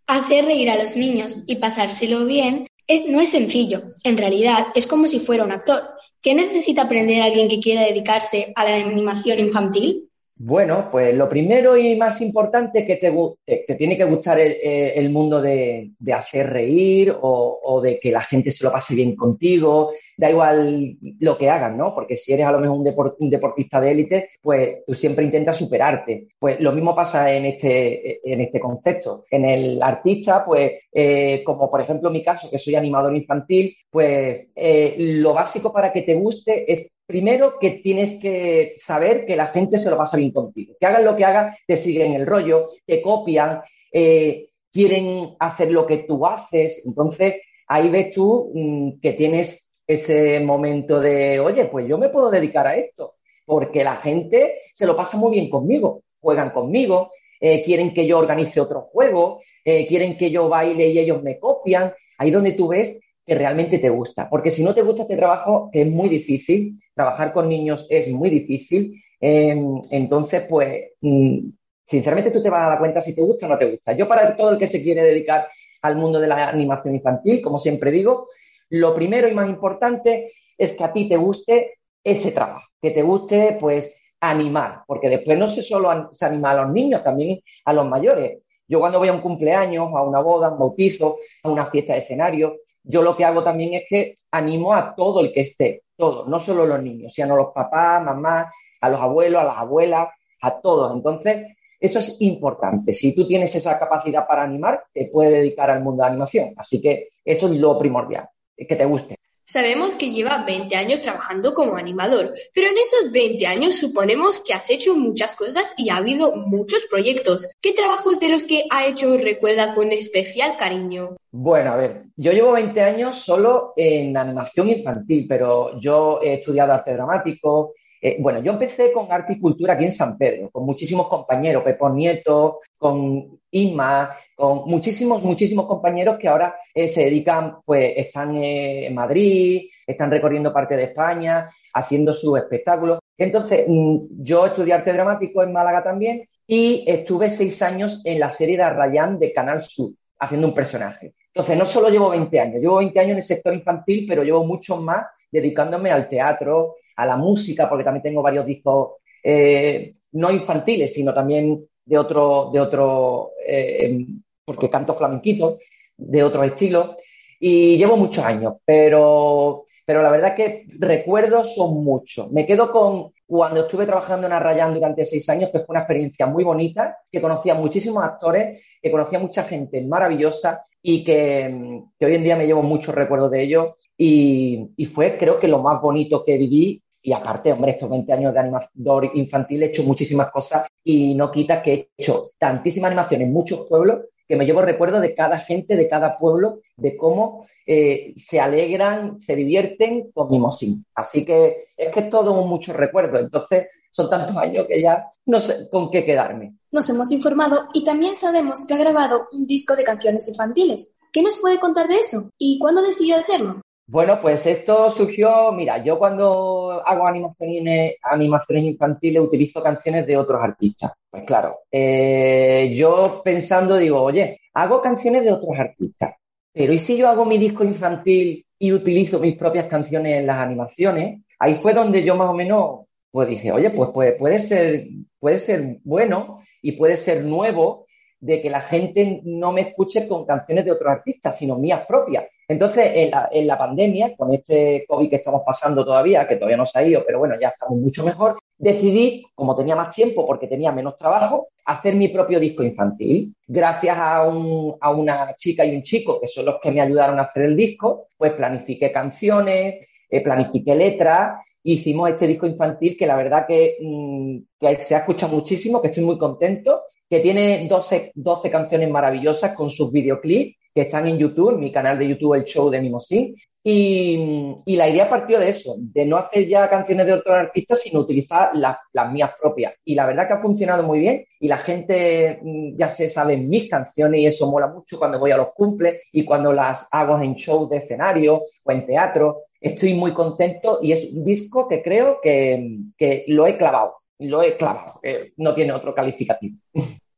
Hacer 0.07 0.45
reír 0.45 0.69
a 0.69 0.81
los 0.81 0.95
niños 0.95 1.43
y 1.47 1.55
pasárselo 1.55 2.25
bien 2.25 2.67
es, 2.87 3.07
no 3.07 3.19
es 3.19 3.29
sencillo. 3.29 3.91
En 4.03 4.17
realidad 4.17 4.67
es 4.73 4.87
como 4.87 5.07
si 5.07 5.19
fuera 5.19 5.43
un 5.43 5.51
actor. 5.51 5.81
¿Qué 6.21 6.33
necesita 6.33 6.83
aprender 6.83 7.21
alguien 7.21 7.49
que 7.49 7.59
quiera 7.59 7.81
dedicarse 7.81 8.53
a 8.55 8.63
la 8.63 8.75
animación 8.75 9.39
infantil? 9.39 10.09
Bueno, 10.39 10.89
pues 10.91 11.15
lo 11.15 11.27
primero 11.27 11.77
y 11.77 11.95
más 11.95 12.21
importante 12.21 12.79
es 12.79 12.85
que 12.85 12.97
te, 12.97 13.63
te 13.65 13.75
tiene 13.75 13.97
que 13.97 14.03
gustar 14.03 14.39
el, 14.39 15.09
mundo 15.09 15.41
de, 15.41 15.91
hacer 16.13 16.51
reír 16.51 17.15
o, 17.19 17.81
de 17.81 17.99
que 17.99 18.11
la 18.11 18.21
gente 18.21 18.51
se 18.51 18.63
lo 18.63 18.71
pase 18.71 18.93
bien 18.93 19.15
contigo. 19.15 19.91
Da 20.17 20.31
igual 20.31 20.97
lo 21.19 21.37
que 21.37 21.49
hagan, 21.49 21.77
¿no? 21.77 21.93
Porque 21.93 22.17
si 22.17 22.33
eres 22.33 22.47
a 22.47 22.51
lo 22.51 22.59
mejor 22.59 23.15
un, 23.19 23.29
deportista 23.29 23.79
de 23.79 23.91
élite, 23.91 24.29
pues 24.41 24.79
tú 24.85 24.95
siempre 24.95 25.23
intentas 25.23 25.57
superarte. 25.57 26.29
Pues 26.39 26.59
lo 26.59 26.71
mismo 26.71 26.95
pasa 26.95 27.31
en 27.31 27.45
este, 27.45 28.19
en 28.23 28.41
este 28.41 28.59
concepto. 28.59 29.25
En 29.29 29.45
el 29.45 29.81
artista, 29.81 30.43
pues 30.43 30.71
eh, 30.91 31.43
como 31.45 31.69
por 31.69 31.81
ejemplo 31.81 32.09
mi 32.09 32.23
caso, 32.23 32.49
que 32.49 32.57
soy 32.57 32.73
animador 32.73 33.15
infantil, 33.15 33.77
pues 33.91 34.47
eh, 34.55 34.95
lo 34.97 35.35
básico 35.35 35.71
para 35.71 35.93
que 35.93 36.01
te 36.01 36.15
guste 36.15 36.71
es 36.71 36.87
primero 37.07 37.57
que 37.59 37.71
tienes 37.71 38.19
que 38.19 38.75
saber 38.77 39.25
que 39.25 39.35
la 39.35 39.47
gente 39.47 39.77
se 39.77 39.89
lo 39.89 39.97
pasa 39.97 40.17
bien 40.17 40.31
contigo. 40.31 40.75
Que 40.79 40.85
hagan 40.85 41.05
lo 41.05 41.15
que 41.15 41.25
hagan, 41.25 41.55
te 41.65 41.77
siguen 41.77 42.13
el 42.13 42.25
rollo, 42.25 42.71
te 42.85 43.01
copian, 43.01 43.61
eh, 43.91 44.47
quieren 44.71 45.21
hacer 45.39 45.71
lo 45.71 45.85
que 45.85 45.99
tú 45.99 46.25
haces. 46.25 46.83
Entonces, 46.85 47.35
ahí 47.67 47.89
ves 47.89 48.11
tú 48.11 48.51
mm, 48.53 48.99
que 48.99 49.13
tienes 49.13 49.66
ese 49.87 50.39
momento 50.41 50.99
de, 50.99 51.39
oye, 51.39 51.65
pues 51.65 51.87
yo 51.87 51.97
me 51.97 52.09
puedo 52.09 52.29
dedicar 52.29 52.67
a 52.67 52.75
esto, 52.75 53.15
porque 53.45 53.83
la 53.83 53.95
gente 53.95 54.59
se 54.73 54.85
lo 54.85 54.95
pasa 54.95 55.17
muy 55.17 55.31
bien 55.31 55.49
conmigo, 55.49 56.03
juegan 56.19 56.51
conmigo, 56.51 57.11
eh, 57.39 57.63
quieren 57.63 57.93
que 57.93 58.05
yo 58.05 58.19
organice 58.19 58.59
otro 58.59 58.81
juego, 58.81 59.41
eh, 59.63 59.87
quieren 59.87 60.17
que 60.17 60.31
yo 60.31 60.49
baile 60.49 60.87
y 60.89 60.99
ellos 60.99 61.23
me 61.23 61.39
copian. 61.39 61.93
Ahí 62.17 62.31
donde 62.31 62.53
tú 62.53 62.69
ves 62.69 62.99
que 63.25 63.35
realmente 63.35 63.79
te 63.79 63.89
gusta. 63.89 64.29
Porque 64.29 64.51
si 64.51 64.63
no 64.63 64.73
te 64.73 64.81
gusta 64.81 65.03
este 65.03 65.17
trabajo, 65.17 65.69
es 65.73 65.85
muy 65.85 66.09
difícil, 66.09 66.79
trabajar 66.93 67.33
con 67.33 67.49
niños 67.49 67.85
es 67.89 68.09
muy 68.09 68.29
difícil. 68.29 69.01
Em, 69.19 69.81
entonces, 69.91 70.43
pues, 70.49 70.91
mm, 71.01 71.49
sinceramente 71.83 72.31
tú 72.31 72.41
te 72.41 72.49
vas 72.49 72.65
a 72.65 72.69
dar 72.69 72.79
cuenta 72.79 73.01
si 73.01 73.13
te 73.13 73.21
gusta 73.21 73.45
o 73.45 73.49
no 73.49 73.57
te 73.57 73.69
gusta. 73.69 73.93
Yo 73.93 74.07
para 74.07 74.35
todo 74.35 74.51
el 74.51 74.57
que 74.57 74.67
se 74.67 74.81
quiere 74.81 75.03
dedicar 75.03 75.47
al 75.81 75.95
mundo 75.95 76.19
de 76.19 76.27
la 76.27 76.49
animación 76.49 76.95
infantil, 76.95 77.41
como 77.41 77.59
siempre 77.59 77.91
digo, 77.91 78.27
lo 78.69 78.93
primero 78.93 79.27
y 79.27 79.33
más 79.33 79.49
importante 79.49 80.33
es 80.57 80.73
que 80.73 80.83
a 80.83 80.93
ti 80.93 81.07
te 81.07 81.17
guste 81.17 81.79
ese 82.03 82.31
trabajo, 82.31 82.67
que 82.81 82.91
te 82.91 83.01
guste, 83.01 83.57
pues, 83.59 83.95
animar, 84.19 84.83
porque 84.87 85.09
después 85.09 85.37
no 85.37 85.47
se 85.47 85.61
solo 85.61 86.09
se 86.11 86.25
anima 86.25 86.51
a 86.51 86.63
los 86.63 86.73
niños, 86.73 87.03
también 87.03 87.39
a 87.65 87.73
los 87.73 87.87
mayores. 87.87 88.39
Yo 88.67 88.79
cuando 88.79 88.99
voy 88.99 89.07
a 89.07 89.13
un 89.13 89.21
cumpleaños, 89.21 89.89
a 89.93 90.01
una 90.01 90.19
boda, 90.19 90.47
a 90.47 90.51
un 90.51 90.59
bautizo, 90.59 91.17
a 91.43 91.49
una 91.49 91.67
fiesta 91.67 91.93
de 91.93 91.99
escenario, 91.99 92.57
yo 92.83 93.01
lo 93.01 93.15
que 93.15 93.25
hago 93.25 93.43
también 93.43 93.73
es 93.73 93.83
que 93.87 94.17
animo 94.31 94.73
a 94.73 94.95
todo 94.95 95.21
el 95.21 95.31
que 95.31 95.41
esté, 95.41 95.83
todo, 95.95 96.25
no 96.25 96.39
solo 96.39 96.65
los 96.65 96.81
niños, 96.81 97.13
sino 97.13 97.33
a 97.33 97.37
los 97.37 97.53
papás, 97.53 98.03
mamás, 98.03 98.47
a 98.81 98.89
los 98.89 99.01
abuelos, 99.01 99.41
a 99.41 99.45
las 99.45 99.57
abuelas, 99.57 100.09
a 100.41 100.61
todos. 100.61 100.93
Entonces, 100.93 101.47
eso 101.79 101.99
es 101.99 102.21
importante. 102.21 102.93
Si 102.93 103.13
tú 103.13 103.27
tienes 103.27 103.53
esa 103.55 103.77
capacidad 103.77 104.25
para 104.27 104.43
animar, 104.43 104.85
te 104.93 105.09
puedes 105.11 105.33
dedicar 105.33 105.69
al 105.69 105.83
mundo 105.83 106.03
de 106.03 106.09
animación. 106.09 106.53
Así 106.57 106.81
que 106.81 107.09
eso 107.23 107.47
es 107.47 107.55
lo 107.57 107.77
primordial, 107.77 108.27
que 108.57 108.75
te 108.75 108.85
guste. 108.85 109.17
Sabemos 109.49 109.95
que 109.95 110.11
lleva 110.11 110.43
20 110.45 110.75
años 110.75 110.99
trabajando 110.99 111.53
como 111.53 111.77
animador, 111.77 112.33
pero 112.53 112.67
en 112.67 112.77
esos 112.77 113.13
20 113.13 113.47
años 113.47 113.75
suponemos 113.75 114.43
que 114.43 114.53
has 114.53 114.69
hecho 114.69 114.93
muchas 114.93 115.37
cosas 115.37 115.73
y 115.77 115.89
ha 115.89 115.95
habido 115.95 116.35
muchos 116.35 116.85
proyectos. 116.89 117.49
¿Qué 117.61 117.71
trabajos 117.71 118.19
de 118.19 118.29
los 118.29 118.43
que 118.43 118.65
ha 118.69 118.85
hecho 118.85 119.17
recuerda 119.17 119.73
con 119.73 119.93
especial 119.93 120.57
cariño? 120.57 121.15
Bueno, 121.31 121.71
a 121.71 121.77
ver, 121.77 122.03
yo 122.17 122.33
llevo 122.33 122.51
20 122.51 122.81
años 122.81 123.15
solo 123.23 123.71
en 123.77 124.17
animación 124.17 124.67
infantil, 124.67 125.25
pero 125.29 125.79
yo 125.79 126.19
he 126.21 126.33
estudiado 126.33 126.73
arte 126.73 126.91
dramático, 126.91 127.73
eh, 128.01 128.17
bueno, 128.19 128.41
yo 128.41 128.51
empecé 128.51 128.91
con 128.91 129.09
arte 129.09 129.33
y 129.33 129.39
cultura 129.39 129.73
aquí 129.73 129.85
en 129.85 129.93
San 129.93 130.17
Pedro, 130.17 130.49
con 130.51 130.65
muchísimos 130.65 131.07
compañeros, 131.07 131.63
Pepón 131.63 131.95
Nieto, 131.95 132.59
con 132.77 133.39
Inma, 133.51 134.13
con 134.37 134.69
muchísimos, 134.69 135.23
muchísimos 135.23 135.65
compañeros 135.65 136.17
que 136.19 136.27
ahora 136.27 136.55
eh, 136.71 136.87
se 136.87 137.05
dedican, 137.05 137.57
pues 137.65 137.93
están 137.97 138.35
en 138.37 138.93
Madrid, 138.93 139.67
están 139.85 140.11
recorriendo 140.11 140.53
parte 140.53 140.77
de 140.77 140.83
España, 140.83 141.49
haciendo 141.73 142.13
sus 142.13 142.37
espectáculos. 142.37 142.99
Entonces, 143.17 143.65
mm, 143.67 143.97
yo 144.19 144.45
estudié 144.45 144.75
arte 144.75 144.93
dramático 144.93 145.41
en 145.41 145.51
Málaga 145.51 145.81
también 145.81 146.29
y 146.45 146.83
estuve 146.85 147.29
seis 147.29 147.63
años 147.63 148.03
en 148.05 148.19
la 148.19 148.29
serie 148.29 148.57
de 148.57 148.63
Arrayán 148.63 149.17
de 149.17 149.33
Canal 149.33 149.59
Sur, 149.59 149.93
haciendo 150.19 150.47
un 150.47 150.53
personaje. 150.53 151.15
Entonces, 151.33 151.57
no 151.57 151.65
solo 151.65 151.89
llevo 151.89 152.11
20 152.11 152.39
años, 152.39 152.61
llevo 152.61 152.77
20 152.77 152.99
años 152.99 153.11
en 153.13 153.17
el 153.17 153.23
sector 153.23 153.55
infantil, 153.55 154.05
pero 154.07 154.23
llevo 154.23 154.45
muchos 154.45 154.79
más 154.79 155.03
dedicándome 155.31 155.89
al 155.89 156.07
teatro, 156.07 156.75
a 156.95 157.07
la 157.07 157.17
música, 157.17 157.67
porque 157.67 157.83
también 157.83 158.03
tengo 158.03 158.21
varios 158.21 158.45
discos 158.45 158.97
eh, 159.23 159.95
no 160.11 160.29
infantiles, 160.29 160.93
sino 160.93 161.11
también 161.11 161.57
de 161.83 161.97
otro, 161.97 162.51
de 162.53 162.59
otro 162.59 163.31
eh, 163.47 164.05
porque 164.47 164.69
canto 164.69 164.95
flamenquito, 164.95 165.59
de 165.97 166.23
otros 166.23 166.47
estilos, 166.47 166.95
y 167.37 167.77
llevo 167.77 167.97
muchos 167.97 168.23
años, 168.23 168.53
pero, 168.63 169.65
pero 169.85 170.01
la 170.01 170.09
verdad 170.09 170.33
que 170.35 170.65
recuerdos 170.79 171.53
son 171.53 171.83
muchos. 171.83 172.31
Me 172.31 172.47
quedo 172.47 172.71
con 172.71 173.11
cuando 173.25 173.61
estuve 173.61 173.85
trabajando 173.85 174.25
en 174.25 174.31
Arrayán 174.31 174.73
durante 174.73 175.03
seis 175.03 175.27
años, 175.29 175.49
que 175.51 175.59
fue 175.59 175.73
una 175.73 175.81
experiencia 175.81 176.25
muy 176.27 176.45
bonita, 176.45 176.97
que 177.11 177.19
conocía 177.19 177.55
muchísimos 177.55 178.01
actores, 178.01 178.63
que 178.81 178.89
conocía 178.89 179.19
mucha 179.19 179.43
gente 179.43 179.81
maravillosa 179.81 180.65
y 180.81 181.03
que, 181.03 181.83
hoy 181.99 182.15
en 182.15 182.23
día 182.23 182.37
me 182.37 182.45
llevo 182.45 182.63
muchos 182.63 182.95
recuerdos 182.95 183.29
de 183.31 183.43
ellos 183.43 183.73
y, 183.97 184.69
y, 184.77 184.85
fue 184.85 185.17
creo 185.17 185.39
que 185.39 185.49
lo 185.49 185.59
más 185.59 185.81
bonito 185.81 186.23
que 186.23 186.37
viví 186.37 186.81
Y 187.01 187.11
aparte, 187.11 187.51
hombre, 187.51 187.71
estos 187.71 187.89
20 187.89 188.13
años 188.13 188.33
de 188.33 188.39
animador 188.39 189.11
infantil 189.15 189.63
he 189.63 189.65
hecho 189.67 189.83
muchísimas 189.83 190.29
cosas 190.31 190.67
y 190.83 191.13
no 191.15 191.29
quita 191.29 191.61
que 191.61 191.73
he 191.73 191.89
hecho 191.97 192.29
tantísimas 192.37 192.89
animaciones 192.89 193.27
en 193.27 193.33
muchos 193.33 193.67
pueblos 193.67 194.05
que 194.27 194.35
me 194.35 194.45
llevo 194.45 194.61
recuerdo 194.61 194.99
de 194.99 195.15
cada 195.15 195.39
gente, 195.39 195.75
de 195.75 195.87
cada 195.87 196.17
pueblo, 196.17 196.59
de 196.75 196.97
cómo 196.97 197.45
eh, 197.65 198.13
se 198.17 198.39
alegran, 198.39 199.19
se 199.21 199.35
divierten 199.35 200.11
con 200.11 200.29
Mimosín. 200.29 200.85
Así 200.95 201.25
que 201.25 201.69
es 201.75 201.93
que 201.93 201.99
es 202.01 202.09
todo 202.09 202.33
mucho 202.45 202.73
recuerdo. 202.73 203.19
Entonces, 203.19 203.67
son 203.91 204.09
tantos 204.09 204.35
años 204.37 204.67
que 204.67 204.81
ya 204.81 205.07
no 205.25 205.39
sé 205.39 205.69
con 205.69 205.89
qué 205.89 206.05
quedarme. 206.05 206.55
Nos 206.71 206.89
hemos 206.89 207.11
informado 207.11 207.67
y 207.73 207.83
también 207.83 208.15
sabemos 208.15 208.65
que 208.67 208.73
ha 208.73 208.77
grabado 208.77 209.27
un 209.31 209.43
disco 209.43 209.75
de 209.75 209.83
canciones 209.83 210.27
infantiles. 210.27 210.93
¿Qué 211.11 211.21
nos 211.23 211.37
puede 211.37 211.59
contar 211.59 211.87
de 211.87 211.95
eso? 211.95 212.29
¿Y 212.37 212.59
cuándo 212.59 212.81
decidió 212.81 213.17
hacerlo? 213.17 213.61
Bueno, 213.89 214.19
pues 214.21 214.45
esto 214.45 214.89
surgió, 214.91 215.53
mira, 215.53 215.81
yo 215.81 215.97
cuando 215.97 216.83
hago 216.85 217.07
animaciones, 217.07 217.95
animaciones 218.03 218.65
infantiles 218.65 219.21
utilizo 219.21 219.63
canciones 219.63 220.05
de 220.05 220.17
otros 220.17 220.41
artistas. 220.43 220.91
Pues 221.09 221.23
claro, 221.23 221.59
eh, 221.71 222.73
yo 222.75 223.21
pensando 223.23 223.77
digo, 223.77 224.01
oye, 224.01 224.41
hago 224.53 224.81
canciones 224.81 225.23
de 225.23 225.31
otros 225.31 225.57
artistas, 225.57 226.15
pero 226.51 226.73
¿y 226.73 226.77
si 226.77 226.97
yo 226.97 227.07
hago 227.07 227.23
mi 227.23 227.37
disco 227.37 227.63
infantil 227.63 228.45
y 228.59 228.73
utilizo 228.73 229.19
mis 229.19 229.37
propias 229.37 229.67
canciones 229.67 230.19
en 230.19 230.27
las 230.27 230.37
animaciones? 230.39 231.21
Ahí 231.39 231.55
fue 231.55 231.73
donde 231.73 232.03
yo 232.03 232.17
más 232.17 232.29
o 232.29 232.33
menos, 232.33 232.87
pues 233.09 233.29
dije, 233.29 233.53
oye, 233.53 233.69
pues 233.69 233.91
puede, 233.93 234.13
puede 234.13 234.39
ser, 234.39 234.87
puede 235.17 235.39
ser 235.39 235.77
bueno 235.85 236.41
y 236.61 236.73
puede 236.73 236.97
ser 236.97 237.23
nuevo 237.23 237.85
de 238.19 238.41
que 238.41 238.49
la 238.49 238.61
gente 238.61 239.21
no 239.23 239.53
me 239.53 239.61
escuche 239.61 240.09
con 240.09 240.25
canciones 240.25 240.65
de 240.65 240.71
otros 240.71 240.91
artistas, 240.91 241.37
sino 241.37 241.57
mías 241.57 241.85
propias. 241.87 242.25
Entonces, 242.47 242.91
en 242.93 243.47
la, 243.47 243.57
pandemia, 243.57 244.15
con 244.15 244.33
este 244.33 244.85
COVID 244.87 245.09
que 245.09 245.17
estamos 245.17 245.41
pasando 245.45 245.83
todavía, 245.83 246.27
que 246.27 246.37
todavía 246.37 246.55
no 246.55 246.65
se 246.65 246.79
ha 246.79 246.83
ido, 246.83 247.03
pero 247.05 247.19
bueno, 247.19 247.35
ya 247.39 247.49
estamos 247.49 247.77
mucho 247.77 248.05
mejor, 248.05 248.37
decidí, 248.57 249.25
como 249.35 249.55
tenía 249.55 249.75
más 249.75 249.93
tiempo 249.93 250.25
porque 250.25 250.47
tenía 250.47 250.71
menos 250.71 250.97
trabajo, 250.97 251.49
hacer 251.65 251.95
mi 251.95 252.07
propio 252.07 252.39
disco 252.39 252.63
infantil. 252.63 253.35
Gracias 253.45 253.97
a, 253.99 254.25
una 254.25 255.35
chica 255.35 255.65
y 255.65 255.75
un 255.75 255.83
chico, 255.83 256.21
que 256.21 256.27
son 256.27 256.45
los 256.45 256.55
que 256.61 256.71
me 256.71 256.79
ayudaron 256.79 257.19
a 257.19 257.23
hacer 257.23 257.43
el 257.43 257.57
disco, 257.57 258.07
pues 258.17 258.31
planifiqué 258.31 258.91
canciones, 258.93 259.85
eh, 260.09 260.21
planifiqué 260.21 260.73
letras 260.75 261.41
hicimos 261.63 262.09
este 262.09 262.27
disco 262.27 262.47
infantil 262.47 262.95
que 262.97 263.05
la 263.05 263.17
verdad 263.17 263.45
que, 263.45 263.75
mm, 263.81 264.37
que, 264.57 264.75
se 264.75 264.95
ha 264.95 264.99
escuchado 264.99 265.35
muchísimo, 265.35 265.81
que 265.81 265.89
estoy 265.89 266.05
muy 266.05 266.17
contento 266.17 266.83
que 267.09 267.19
tiene 267.19 267.67
12, 267.67 268.11
12 268.15 268.49
canciones 268.49 268.89
maravillosas 268.89 269.53
con 269.53 269.69
sus 269.69 269.91
videoclips 269.91 270.57
que 270.77 270.83
están 270.83 271.07
en 271.07 271.17
YouTube, 271.17 271.57
mi 271.57 271.71
canal 271.71 271.97
de 271.97 272.07
YouTube, 272.07 272.35
el 272.35 272.43
show 272.43 272.69
de 272.69 272.79
Mimosín. 272.79 273.35
Y, 273.63 274.55
y, 274.63 274.75
la 274.75 274.87
idea 274.87 275.09
partió 275.09 275.39
de 275.39 275.49
eso, 275.49 275.73
de 275.79 276.05
no 276.05 276.17
hacer 276.17 276.47
ya 276.47 276.69
canciones 276.69 277.07
de 277.07 277.13
otros 277.13 277.35
artistas, 277.35 277.81
sino 277.81 278.01
utilizar 278.01 278.51
las, 278.53 278.77
las 278.93 279.11
mías 279.11 279.31
propias. 279.41 279.73
Y 279.83 279.95
la 279.95 280.05
verdad 280.05 280.27
que 280.27 280.35
ha 280.35 280.41
funcionado 280.41 280.83
muy 280.83 280.99
bien 280.99 281.25
y 281.39 281.47
la 281.47 281.57
gente 281.57 282.39
mm, 282.43 282.77
ya 282.77 282.89
se 282.89 283.09
sabe 283.09 283.37
mis 283.37 283.67
canciones 283.67 284.21
y 284.21 284.27
eso 284.27 284.49
mola 284.51 284.67
mucho 284.67 284.99
cuando 284.99 285.17
voy 285.17 285.31
a 285.31 285.37
los 285.37 285.49
cumples 285.55 285.99
y 286.11 286.23
cuando 286.23 286.53
las 286.53 286.87
hago 286.91 287.19
en 287.19 287.33
shows 287.33 287.71
de 287.71 287.77
escenario 287.77 288.43
o 288.63 288.71
en 288.71 288.85
teatro. 288.85 289.45
Estoy 289.59 289.95
muy 289.95 290.13
contento 290.13 290.77
y 290.79 290.91
es 290.91 291.11
un 291.11 291.23
disco 291.23 291.67
que 291.67 291.81
creo 291.81 292.19
que, 292.21 292.77
que 292.95 293.25
lo 293.29 293.47
he 293.47 293.57
clavado 293.57 293.95
lo 294.19 294.41
he 294.41 294.57
clavado, 294.57 294.99
no 295.37 295.53
tiene 295.53 295.73
otro 295.73 295.93
calificativo. 295.93 296.57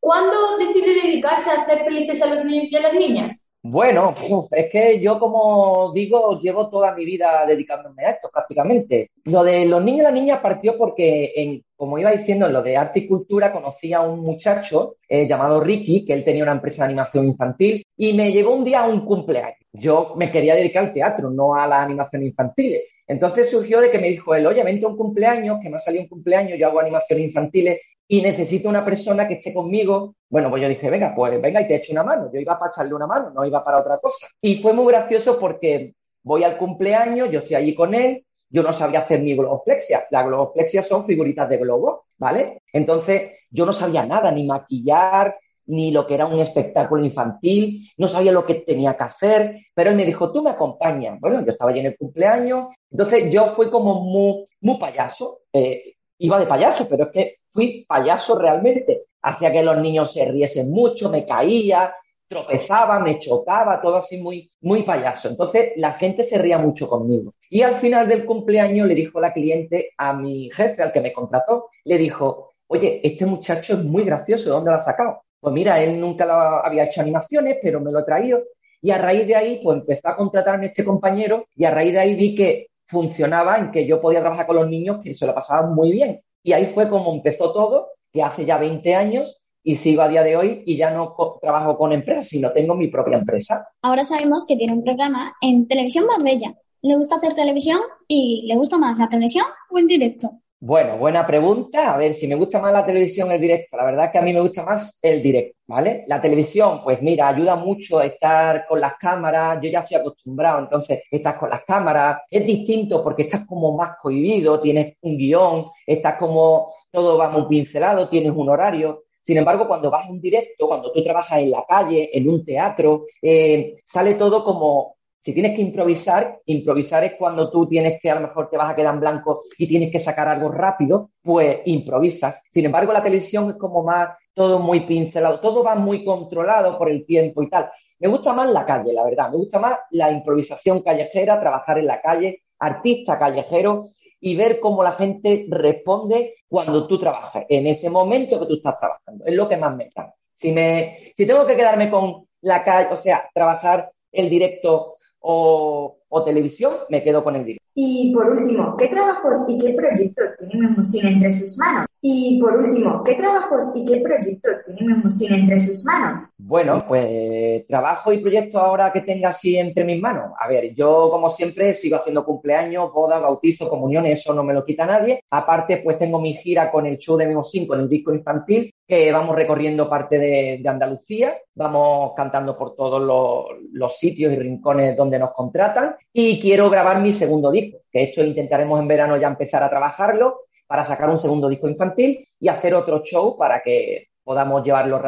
¿Cuándo 0.01 0.57
decide 0.57 1.01
dedicarse 1.03 1.49
a 1.49 1.61
hacer 1.61 1.85
felices 1.85 2.21
a 2.21 2.33
los 2.33 2.43
niños 2.43 2.71
y 2.71 2.75
a 2.75 2.81
las 2.81 2.93
niñas? 2.93 3.48
Bueno, 3.61 4.13
es 4.51 4.69
que 4.69 5.01
yo, 5.01 5.19
como 5.19 5.91
digo, 5.93 6.39
llevo 6.39 6.69
toda 6.69 6.95
mi 6.95 7.03
vida 7.03 7.45
dedicándome 7.45 8.05
a 8.05 8.11
esto 8.11 8.29
prácticamente. 8.31 9.11
Lo 9.25 9.43
de 9.43 9.65
los 9.65 9.83
niños 9.83 9.99
y 9.99 10.03
las 10.03 10.13
niñas 10.13 10.39
partió 10.39 10.77
porque, 10.77 11.33
en, 11.35 11.61
como 11.75 11.99
iba 11.99 12.11
diciendo, 12.11 12.45
en 12.45 12.53
lo 12.53 12.61
de 12.61 12.77
arte 12.77 12.99
y 12.99 13.07
cultura 13.07 13.51
conocí 13.51 13.91
a 13.91 13.99
un 13.99 14.21
muchacho 14.21 14.95
eh, 15.09 15.27
llamado 15.27 15.59
Ricky, 15.59 16.05
que 16.05 16.13
él 16.13 16.23
tenía 16.23 16.43
una 16.43 16.53
empresa 16.53 16.83
de 16.83 16.93
animación 16.93 17.25
infantil, 17.25 17.85
y 17.97 18.13
me 18.13 18.31
llegó 18.31 18.55
un 18.55 18.63
día 18.63 18.79
a 18.79 18.87
un 18.87 19.03
cumpleaños. 19.03 19.59
Yo 19.73 20.13
me 20.15 20.31
quería 20.31 20.55
dedicar 20.55 20.85
al 20.85 20.93
teatro, 20.93 21.29
no 21.29 21.53
a 21.53 21.67
la 21.67 21.83
animación 21.83 22.23
infantil. 22.23 22.77
Entonces 23.05 23.49
surgió 23.49 23.81
de 23.81 23.91
que 23.91 23.99
me 23.99 24.09
dijo 24.09 24.35
él, 24.35 24.47
oye, 24.47 24.63
vente 24.63 24.85
a 24.85 24.89
un 24.89 24.95
cumpleaños, 24.95 25.59
que 25.61 25.69
me 25.69 25.77
ha 25.77 25.81
salido 25.81 26.03
un 26.03 26.09
cumpleaños, 26.09 26.57
yo 26.57 26.67
hago 26.67 26.79
animaciones 26.79 27.25
infantiles 27.25 27.81
y 28.11 28.23
necesito 28.23 28.67
una 28.67 28.83
persona 28.83 29.27
que 29.27 29.35
esté 29.35 29.53
conmigo. 29.53 30.15
Bueno, 30.27 30.49
pues 30.49 30.63
yo 30.63 30.67
dije, 30.67 30.89
venga, 30.89 31.13
pues 31.15 31.39
venga 31.39 31.61
y 31.61 31.67
te 31.67 31.75
echo 31.75 31.93
una 31.93 32.03
mano. 32.03 32.29
Yo 32.33 32.39
iba 32.39 32.57
para 32.57 32.71
echarle 32.71 32.95
una 32.95 33.05
mano, 33.05 33.29
no 33.29 33.45
iba 33.45 33.63
para 33.63 33.79
otra 33.79 33.99
cosa. 33.99 34.27
Y 34.41 34.55
fue 34.63 34.73
muy 34.73 34.87
gracioso 34.87 35.39
porque 35.39 35.93
voy 36.23 36.43
al 36.43 36.57
cumpleaños, 36.57 37.29
yo 37.31 37.39
estoy 37.39 37.55
allí 37.55 37.75
con 37.75 37.93
él, 37.93 38.25
yo 38.49 38.63
no 38.63 38.73
sabía 38.73 39.01
hacer 39.01 39.21
ni 39.21 39.35
globoflexia. 39.35 40.07
Las 40.09 40.25
globoflexias 40.25 40.87
son 40.87 41.05
figuritas 41.05 41.47
de 41.47 41.57
globo, 41.57 42.05
¿vale? 42.17 42.63
Entonces, 42.73 43.31
yo 43.51 43.63
no 43.63 43.73
sabía 43.73 44.03
nada, 44.07 44.31
ni 44.31 44.43
maquillar, 44.43 45.37
ni 45.67 45.91
lo 45.91 46.07
que 46.07 46.15
era 46.15 46.25
un 46.25 46.39
espectáculo 46.39 47.05
infantil, 47.05 47.91
no 47.97 48.07
sabía 48.07 48.31
lo 48.31 48.43
que 48.43 48.55
tenía 48.55 48.97
que 48.97 49.03
hacer, 49.03 49.55
pero 49.75 49.91
él 49.91 49.95
me 49.95 50.05
dijo, 50.05 50.31
tú 50.31 50.41
me 50.41 50.49
acompañas. 50.49 51.19
Bueno, 51.19 51.45
yo 51.45 51.51
estaba 51.51 51.69
allí 51.69 51.81
en 51.81 51.85
el 51.85 51.97
cumpleaños, 51.97 52.69
entonces 52.89 53.31
yo 53.31 53.53
fui 53.53 53.69
como 53.69 54.01
muy, 54.01 54.45
muy 54.61 54.79
payaso. 54.79 55.41
Eh, 55.53 55.93
iba 56.17 56.39
de 56.39 56.47
payaso, 56.47 56.87
pero 56.89 57.05
es 57.05 57.11
que 57.11 57.38
fui 57.53 57.85
payaso 57.87 58.37
realmente. 58.37 59.05
Hacía 59.21 59.51
que 59.51 59.63
los 59.63 59.77
niños 59.77 60.13
se 60.13 60.25
riesen 60.25 60.71
mucho, 60.71 61.09
me 61.09 61.25
caía, 61.25 61.93
tropezaba, 62.29 62.99
me 62.99 63.19
chocaba, 63.19 63.81
todo 63.81 63.97
así 63.97 64.21
muy, 64.21 64.49
muy 64.61 64.83
payaso. 64.83 65.29
Entonces 65.29 65.71
la 65.75 65.93
gente 65.93 66.23
se 66.23 66.37
ría 66.37 66.57
mucho 66.57 66.87
conmigo. 66.87 67.33
Y 67.49 67.63
al 67.63 67.75
final 67.75 68.07
del 68.07 68.23
cumpleaños 68.23 68.87
le 68.87 68.95
dijo 68.95 69.19
la 69.19 69.33
cliente 69.33 69.91
a 69.97 70.13
mi 70.13 70.49
jefe, 70.51 70.83
al 70.83 70.91
que 70.91 71.01
me 71.01 71.11
contrató, 71.11 71.69
le 71.83 71.97
dijo, 71.97 72.51
oye, 72.67 73.01
este 73.03 73.25
muchacho 73.25 73.73
es 73.73 73.83
muy 73.83 74.03
gracioso, 74.03 74.49
¿de 74.49 74.55
dónde 74.55 74.71
lo 74.71 74.77
has 74.77 74.85
sacado? 74.85 75.23
Pues 75.39 75.53
mira, 75.53 75.81
él 75.81 75.99
nunca 75.99 76.59
había 76.59 76.85
hecho 76.85 77.01
animaciones, 77.01 77.57
pero 77.61 77.81
me 77.81 77.91
lo 77.91 77.99
he 77.99 78.03
traído. 78.03 78.43
Y 78.81 78.91
a 78.91 78.97
raíz 78.97 79.27
de 79.27 79.35
ahí, 79.35 79.59
pues 79.63 79.77
empezó 79.77 80.07
a 80.09 80.15
contratarme 80.15 80.67
este 80.67 80.85
compañero 80.85 81.47
y 81.55 81.65
a 81.65 81.71
raíz 81.71 81.93
de 81.93 81.99
ahí 81.99 82.15
vi 82.15 82.35
que 82.35 82.67
funcionaba 82.87 83.57
en 83.57 83.71
que 83.71 83.85
yo 83.85 83.99
podía 83.99 84.21
trabajar 84.21 84.47
con 84.47 84.57
los 84.57 84.69
niños 84.69 84.99
que 85.03 85.13
se 85.13 85.25
lo 85.25 85.33
pasaban 85.33 85.73
muy 85.73 85.91
bien. 85.91 86.21
Y 86.43 86.53
ahí 86.53 86.65
fue 86.67 86.89
como 86.89 87.13
empezó 87.13 87.51
todo, 87.51 87.89
que 88.11 88.23
hace 88.23 88.45
ya 88.45 88.57
20 88.57 88.95
años 88.95 89.39
y 89.63 89.75
sigo 89.75 90.01
a 90.01 90.07
día 90.07 90.23
de 90.23 90.35
hoy 90.35 90.63
y 90.65 90.77
ya 90.77 90.89
no 90.91 91.15
trabajo 91.41 91.77
con 91.77 91.91
empresas, 91.91 92.27
sino 92.27 92.51
tengo 92.51 92.75
mi 92.75 92.87
propia 92.87 93.17
empresa. 93.17 93.67
Ahora 93.81 94.03
sabemos 94.03 94.45
que 94.47 94.55
tiene 94.55 94.73
un 94.73 94.83
programa 94.83 95.35
en 95.41 95.67
Televisión 95.67 96.05
Marbella. 96.05 96.55
¿Le 96.81 96.95
gusta 96.95 97.17
hacer 97.17 97.33
televisión 97.33 97.79
y 98.07 98.45
le 98.47 98.55
gusta 98.55 98.77
más 98.77 98.97
la 98.97 99.09
televisión 99.09 99.45
o 99.69 99.77
en 99.77 99.87
directo? 99.87 100.29
Bueno, 100.61 100.97
buena 100.97 101.25
pregunta. 101.25 101.93
A 101.93 101.97
ver, 101.97 102.13
si 102.13 102.27
me 102.27 102.35
gusta 102.35 102.59
más 102.59 102.73
la 102.73 102.85
televisión 102.85 103.31
el 103.31 103.39
directo. 103.39 103.77
La 103.77 103.85
verdad 103.85 104.05
es 104.05 104.11
que 104.11 104.17
a 104.17 104.21
mí 104.21 104.33
me 104.33 104.41
gusta 104.41 104.63
más 104.65 104.99
el 105.01 105.23
directo, 105.23 105.57
¿vale? 105.67 106.03
La 106.07 106.19
televisión, 106.19 106.81
pues 106.83 107.01
mira, 107.01 107.29
ayuda 107.29 107.55
mucho 107.55 107.99
a 107.99 108.05
estar 108.05 108.65
con 108.67 108.81
las 108.81 108.95
cámaras. 108.97 109.59
Yo 109.61 109.69
ya 109.69 109.79
estoy 109.79 109.97
acostumbrado, 109.97 110.59
entonces 110.59 111.03
estás 111.09 111.35
con 111.35 111.49
las 111.49 111.63
cámaras. 111.65 112.21
Es 112.29 112.45
distinto 112.45 113.01
porque 113.01 113.23
estás 113.23 113.45
como 113.45 113.75
más 113.77 113.95
cohibido, 114.01 114.59
tienes 114.59 114.97
un 115.01 115.17
guion, 115.17 115.67
estás 115.85 116.15
como 116.15 116.73
todo 116.91 117.17
va 117.17 117.29
muy 117.29 117.45
pincelado, 117.47 118.09
tienes 118.09 118.33
un 118.35 118.49
horario. 118.49 119.03
Sin 119.21 119.37
embargo, 119.37 119.65
cuando 119.67 119.89
vas 119.89 120.07
a 120.07 120.09
un 120.09 120.19
directo, 120.19 120.67
cuando 120.67 120.91
tú 120.91 121.01
trabajas 121.03 121.39
en 121.39 121.51
la 121.51 121.63
calle, 121.67 122.09
en 122.13 122.29
un 122.29 122.43
teatro, 122.43 123.05
eh, 123.21 123.77
sale 123.85 124.15
todo 124.15 124.43
como 124.43 124.97
si 125.21 125.33
tienes 125.33 125.55
que 125.55 125.61
improvisar, 125.61 126.39
improvisar 126.45 127.03
es 127.03 127.13
cuando 127.17 127.51
tú 127.51 127.67
tienes 127.67 127.99
que, 128.01 128.09
a 128.09 128.15
lo 128.15 128.21
mejor 128.21 128.49
te 128.49 128.57
vas 128.57 128.71
a 128.71 128.75
quedar 128.75 128.93
en 128.93 129.01
blanco 129.01 129.43
y 129.57 129.67
tienes 129.67 129.91
que 129.91 129.99
sacar 129.99 130.27
algo 130.29 130.49
rápido, 130.49 131.11
pues 131.21 131.59
improvisas. 131.65 132.41
Sin 132.49 132.65
embargo, 132.65 132.93
la 132.93 133.03
televisión 133.03 133.49
es 133.49 133.55
como 133.57 133.83
más 133.83 134.09
todo 134.33 134.59
muy 134.59 134.81
pincelado, 134.81 135.41
todo 135.41 135.63
va 135.63 135.75
muy 135.75 136.05
controlado 136.05 136.77
por 136.77 136.89
el 136.89 137.05
tiempo 137.05 137.43
y 137.43 137.49
tal. 137.49 137.69
Me 137.99 138.07
gusta 138.07 138.31
más 138.31 138.49
la 138.49 138.65
calle, 138.65 138.93
la 138.93 139.03
verdad, 139.03 139.29
me 139.29 139.37
gusta 139.37 139.59
más 139.59 139.77
la 139.91 140.09
improvisación 140.09 140.81
callejera, 140.81 141.39
trabajar 141.39 141.79
en 141.79 141.87
la 141.87 142.01
calle, 142.01 142.43
artista 142.59 143.19
callejero 143.19 143.85
y 144.21 144.35
ver 144.35 144.61
cómo 144.61 144.83
la 144.83 144.93
gente 144.93 145.45
responde 145.49 146.35
cuando 146.47 146.87
tú 146.87 146.97
trabajas, 146.97 147.45
en 147.49 147.67
ese 147.67 147.89
momento 147.89 148.39
que 148.39 148.45
tú 148.45 148.55
estás 148.55 148.79
trabajando. 148.79 149.25
Es 149.25 149.33
lo 149.33 149.49
que 149.49 149.57
más 149.57 149.75
me 149.75 149.85
encanta. 149.85 150.15
Si, 150.33 150.53
me, 150.53 151.11
si 151.15 151.27
tengo 151.27 151.45
que 151.45 151.57
quedarme 151.57 151.89
con 151.91 152.25
la 152.41 152.63
calle, 152.63 152.93
o 152.93 152.97
sea, 152.97 153.29
trabajar 153.33 153.91
el 154.11 154.29
directo 154.29 154.95
o, 155.21 155.97
televisión, 156.25 156.73
me 156.89 157.03
quedo 157.03 157.23
con 157.23 157.35
el 157.35 157.45
directo. 157.45 157.65
Y 157.75 158.13
por 158.13 158.29
último, 158.29 158.75
¿qué 158.77 158.87
trabajos 158.87 159.45
y 159.47 159.57
qué 159.57 159.73
proyectos 159.73 160.35
tiene 160.37 160.67
Memusina 160.67 161.09
entre 161.09 161.31
sus 161.31 161.57
manos? 161.57 161.88
Y 162.01 162.39
por 162.39 162.55
último, 162.55 163.03
¿qué 163.03 163.15
trabajos 163.15 163.71
y 163.75 163.83
qué 163.83 163.97
proyectos 163.97 164.63
tiene 164.65 164.95
Memusín 164.95 165.33
entre 165.33 165.59
sus 165.59 165.83
manos? 165.83 166.31
Bueno, 166.37 166.77
pues 166.87 167.67
trabajo 167.67 168.13
y 168.13 168.19
proyectos 168.19 168.61
ahora 168.61 168.93
que 168.93 169.01
tenga 169.01 169.29
así 169.29 169.57
entre 169.57 169.83
mis 169.83 170.01
manos. 170.01 170.31
A 170.39 170.47
ver, 170.47 170.73
yo 170.73 171.09
como 171.11 171.29
siempre 171.29 171.73
sigo 171.73 171.97
haciendo 171.97 172.23
cumpleaños, 172.23 172.93
bodas, 172.93 173.21
bautizos, 173.21 173.67
comuniones, 173.67 174.19
eso 174.19 174.33
no 174.33 174.43
me 174.43 174.53
lo 174.53 174.63
quita 174.63 174.85
nadie. 174.85 175.21
Aparte, 175.29 175.81
pues 175.83 175.97
tengo 175.97 176.21
mi 176.21 176.35
gira 176.35 176.71
con 176.71 176.85
el 176.85 176.97
show 176.97 177.17
de 177.17 177.27
Memusín, 177.27 177.67
con 177.67 177.81
el 177.81 177.89
disco 177.89 178.13
infantil, 178.13 178.73
que 178.87 179.11
vamos 179.11 179.35
recorriendo 179.35 179.89
parte 179.89 180.17
de, 180.17 180.63
Andalucía, 180.69 181.37
vamos 181.53 182.13
cantando 182.15 182.57
por 182.57 182.75
todos 182.75 183.01
los, 183.01 183.45
los, 183.73 183.97
sitios 183.97 184.31
y 184.31 184.35
rincones 184.35 184.95
donde 184.95 185.19
nos 185.19 185.31
contratan 185.31 185.95
y 186.13 186.39
quiero 186.39 186.69
grabar 186.69 187.01
mi 187.01 187.11
segundo 187.11 187.51
disco, 187.51 187.79
que 187.91 188.03
esto 188.03 188.23
intentaremos 188.23 188.79
en 188.79 188.87
verano 188.87 189.17
ya 189.17 189.27
empezar 189.27 189.63
a 189.63 189.69
trabajarlo 189.69 190.41
para 190.69 190.83
sacar 190.83 191.09
un 191.09 191.17
segundo 191.17 191.49
disco 191.49 191.67
infantil 191.67 192.27
y 192.39 192.47
hacer 192.47 192.75
otro 192.75 193.01
show 193.03 193.35
para 193.35 193.59
que 193.63 194.09
podamos 194.23 194.63
llevarlo 194.63 195.01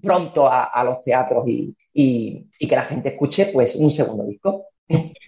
pronto 0.00 0.48
a, 0.50 0.82
los 0.84 1.02
teatros 1.02 1.44
y, 1.46 2.48
que 2.58 2.74
la 2.74 2.82
gente 2.82 3.10
escuche 3.10 3.50
pues 3.52 3.76
un 3.76 3.90
segundo 3.90 4.24
disco. 4.24 4.68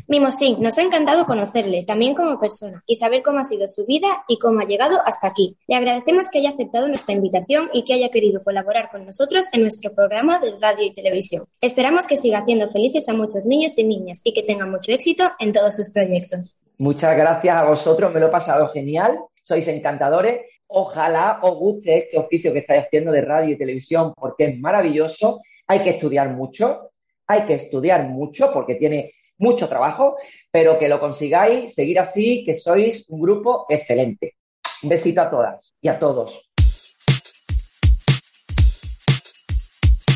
Mimosín, 0.09 0.63
nos 0.63 0.79
ha 0.79 0.83
encantado 0.83 1.27
conocerle, 1.27 1.85
también 1.85 2.15
como 2.15 2.41
persona, 2.41 2.83
y 2.87 2.97
saber 2.97 3.23
cómo 3.23 3.41
ha 3.41 3.45
sido 3.45 3.69
su 3.69 3.85
vida 3.85 4.25
y 4.27 4.39
cómo 4.39 4.61
ha 4.61 4.65
llegado 4.65 5.01
hasta 5.05 5.29
aquí. 5.29 5.59
Le 5.69 5.77
agradecemos 5.77 6.31
que 6.31 6.39
haya 6.39 6.51
aceptado 6.51 6.89
nuestra 6.89 7.15
invitación 7.15 7.69
y 7.75 7.85
que 7.85 7.93
haya 7.93 8.09
querido 8.09 8.43
colaborar 8.43 8.89
con 8.91 9.05
nosotros 9.05 9.51
en 9.53 9.61
nuestro 9.61 9.95
programa 9.95 10.39
de 10.39 10.55
radio 10.63 10.87
y 10.87 10.95
televisión. 10.95 11.45
Esperamos 11.61 12.07
que 12.07 12.17
siga 12.17 12.39
haciendo 12.39 12.71
felices 12.71 13.07
a 13.11 13.13
muchos 13.13 13.45
niños 13.45 13.77
y 13.77 13.85
niñas 13.85 14.23
y 14.25 14.33
que 14.33 14.45
tenga 14.45 14.65
mucho 14.65 14.93
éxito 14.93 15.25
en 15.39 15.53
todos 15.53 15.77
sus 15.77 15.91
proyectos. 15.91 16.57
Muchas 16.79 17.15
gracias 17.19 17.55
a 17.55 17.65
vosotros, 17.65 18.13
me 18.15 18.21
lo 18.21 18.29
he 18.29 18.31
pasado 18.31 18.71
genial 18.71 19.19
sois 19.45 19.69
encantadores. 19.69 20.41
Ojalá 20.67 21.39
os 21.43 21.55
guste 21.57 21.97
este 21.99 22.19
oficio 22.19 22.53
que 22.53 22.61
estáis 22.61 22.87
haciendo 22.87 23.13
de 23.13 23.21
radio 23.21 23.55
y 23.55 23.59
televisión 23.59 24.13
porque 24.17 24.47
es 24.47 24.59
maravilloso. 24.59 25.43
Hay 25.69 25.85
que 25.85 25.91
estudiar 25.91 26.31
mucho, 26.31 26.91
hay 27.27 27.47
que 27.47 27.55
estudiar 27.55 28.09
mucho 28.09 28.51
porque 28.53 28.75
tiene 28.75 29.13
mucho 29.39 29.69
trabajo, 29.69 30.17
pero 30.51 30.79
que 30.79 30.89
lo 30.89 30.99
consigáis, 30.99 31.75
seguir 31.75 32.01
así, 32.01 32.45
que 32.45 32.55
sois 32.55 33.07
un 33.09 33.21
grupo 33.21 33.67
excelente. 33.69 34.35
Un 34.83 34.89
besito 34.89 35.21
a 35.21 35.31
todas 35.31 35.75
y 35.81 35.89
a 35.89 35.99
todos. 35.99 36.49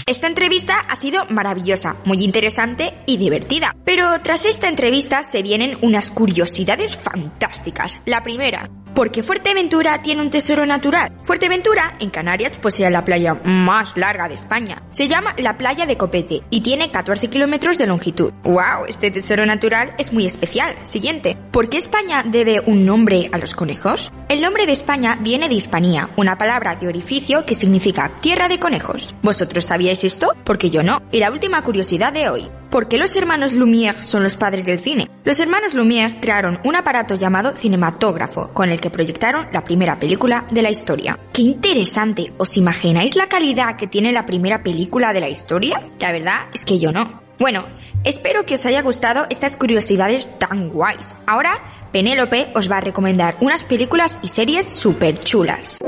Esta 0.09 0.27
entrevista 0.27 0.81
ha 0.81 0.97
sido 0.97 1.27
maravillosa, 1.27 1.97
muy 2.07 2.25
interesante 2.25 2.95
y 3.05 3.19
divertida. 3.19 3.77
Pero 3.85 4.07
tras 4.23 4.47
esta 4.47 4.67
entrevista 4.67 5.23
se 5.23 5.43
vienen 5.43 5.77
unas 5.83 6.11
curiosidades 6.11 6.97
fantásticas. 6.97 8.01
La 8.07 8.23
primera, 8.23 8.71
¿por 8.99 9.13
qué 9.13 9.23
Fuerteventura 9.23 10.03
tiene 10.03 10.23
un 10.23 10.29
tesoro 10.29 10.67
natural? 10.67 11.13
Fuerteventura, 11.23 11.95
en 12.01 12.11
Canarias, 12.11 12.59
posee 12.59 12.91
la 12.91 13.05
playa 13.05 13.35
más 13.45 13.97
larga 13.97 14.27
de 14.27 14.35
España. 14.35 14.83
Se 14.91 15.07
llama 15.07 15.37
la 15.39 15.57
playa 15.57 15.87
de 15.87 15.97
Copete 15.97 16.43
y 16.51 16.63
tiene 16.63 16.91
14 16.91 17.29
kilómetros 17.31 17.79
de 17.79 17.87
longitud. 17.87 18.33
¡Wow! 18.43 18.87
Este 18.89 19.13
tesoro 19.13 19.47
natural 19.47 19.95
es 19.99 20.13
muy 20.13 20.27
especial. 20.27 20.75
Siguiente, 20.83 21.39
¿por 21.53 21.69
qué 21.69 21.77
España 21.77 22.25
debe 22.27 22.61
un 22.67 22.85
nombre 22.85 23.31
a 23.31 23.39
los 23.39 23.55
conejos? 23.55 24.11
El 24.29 24.41
nombre 24.41 24.67
de 24.67 24.73
España 24.73 25.17
viene 25.21 25.49
de 25.49 25.55
Hispanía, 25.55 26.11
una 26.17 26.37
palabra 26.37 26.75
de 26.75 26.89
orificio 26.89 27.47
que 27.47 27.55
significa 27.55 28.11
tierra 28.21 28.49
de 28.49 28.59
conejos. 28.59 29.15
¿Vosotros 29.23 29.65
sabíais 29.65 30.03
esto? 30.03 30.33
Porque 30.43 30.71
yo 30.71 30.83
no. 30.83 31.03
Y 31.13 31.21
la 31.21 31.31
última 31.31 31.63
curiosidad 31.63 32.13
de 32.13 32.31
hoy. 32.31 32.51
¿Por 32.71 32.87
qué 32.87 32.99
los 32.99 33.17
hermanos 33.17 33.55
Lumière 33.55 34.03
son 34.03 34.23
los 34.23 34.37
padres 34.37 34.67
del 34.67 34.79
cine? 34.79 35.09
Los 35.25 35.41
hermanos 35.41 35.75
Lumière 35.75 36.21
crearon 36.21 36.61
un 36.65 36.77
aparato 36.77 37.15
llamado 37.15 37.57
cinematógrafo, 37.57 38.51
con 38.53 38.69
el 38.69 38.79
que 38.79 38.91
proyectaron 38.91 39.47
la 39.53 39.65
primera 39.65 39.99
película 39.99 40.45
de 40.51 40.61
la 40.61 40.71
historia. 40.71 41.19
¡Qué 41.33 41.41
interesante! 41.43 42.35
¿Os 42.37 42.59
imagináis 42.59 43.17
la 43.17 43.27
calidad 43.27 43.77
que 43.77 43.87
tiene 43.87 44.13
la 44.13 44.27
primera 44.27 44.63
película 44.63 45.15
de 45.15 45.21
la 45.21 45.31
historia? 45.31 45.81
La 45.99 46.13
verdad 46.13 46.49
es 46.53 46.67
que 46.67 46.79
yo 46.79 46.93
no. 46.93 47.23
Bueno, 47.39 47.65
espero 48.05 48.43
que 48.43 48.57
os 48.57 48.67
haya 48.67 48.83
gustado 48.83 49.27
estas 49.31 49.57
curiosidades 49.57 50.39
tan 50.39 50.69
guays. 50.69 51.15
Ahora, 51.25 51.63
Penélope 51.93 52.51
os 52.55 52.71
va 52.71 52.79
a 52.79 52.83
recomendar 52.83 53.39
unas 53.41 53.65
películas 53.65 54.19
y 54.23 54.29
series 54.29 54.69
súper 54.69 55.19
chulas. 55.21 55.79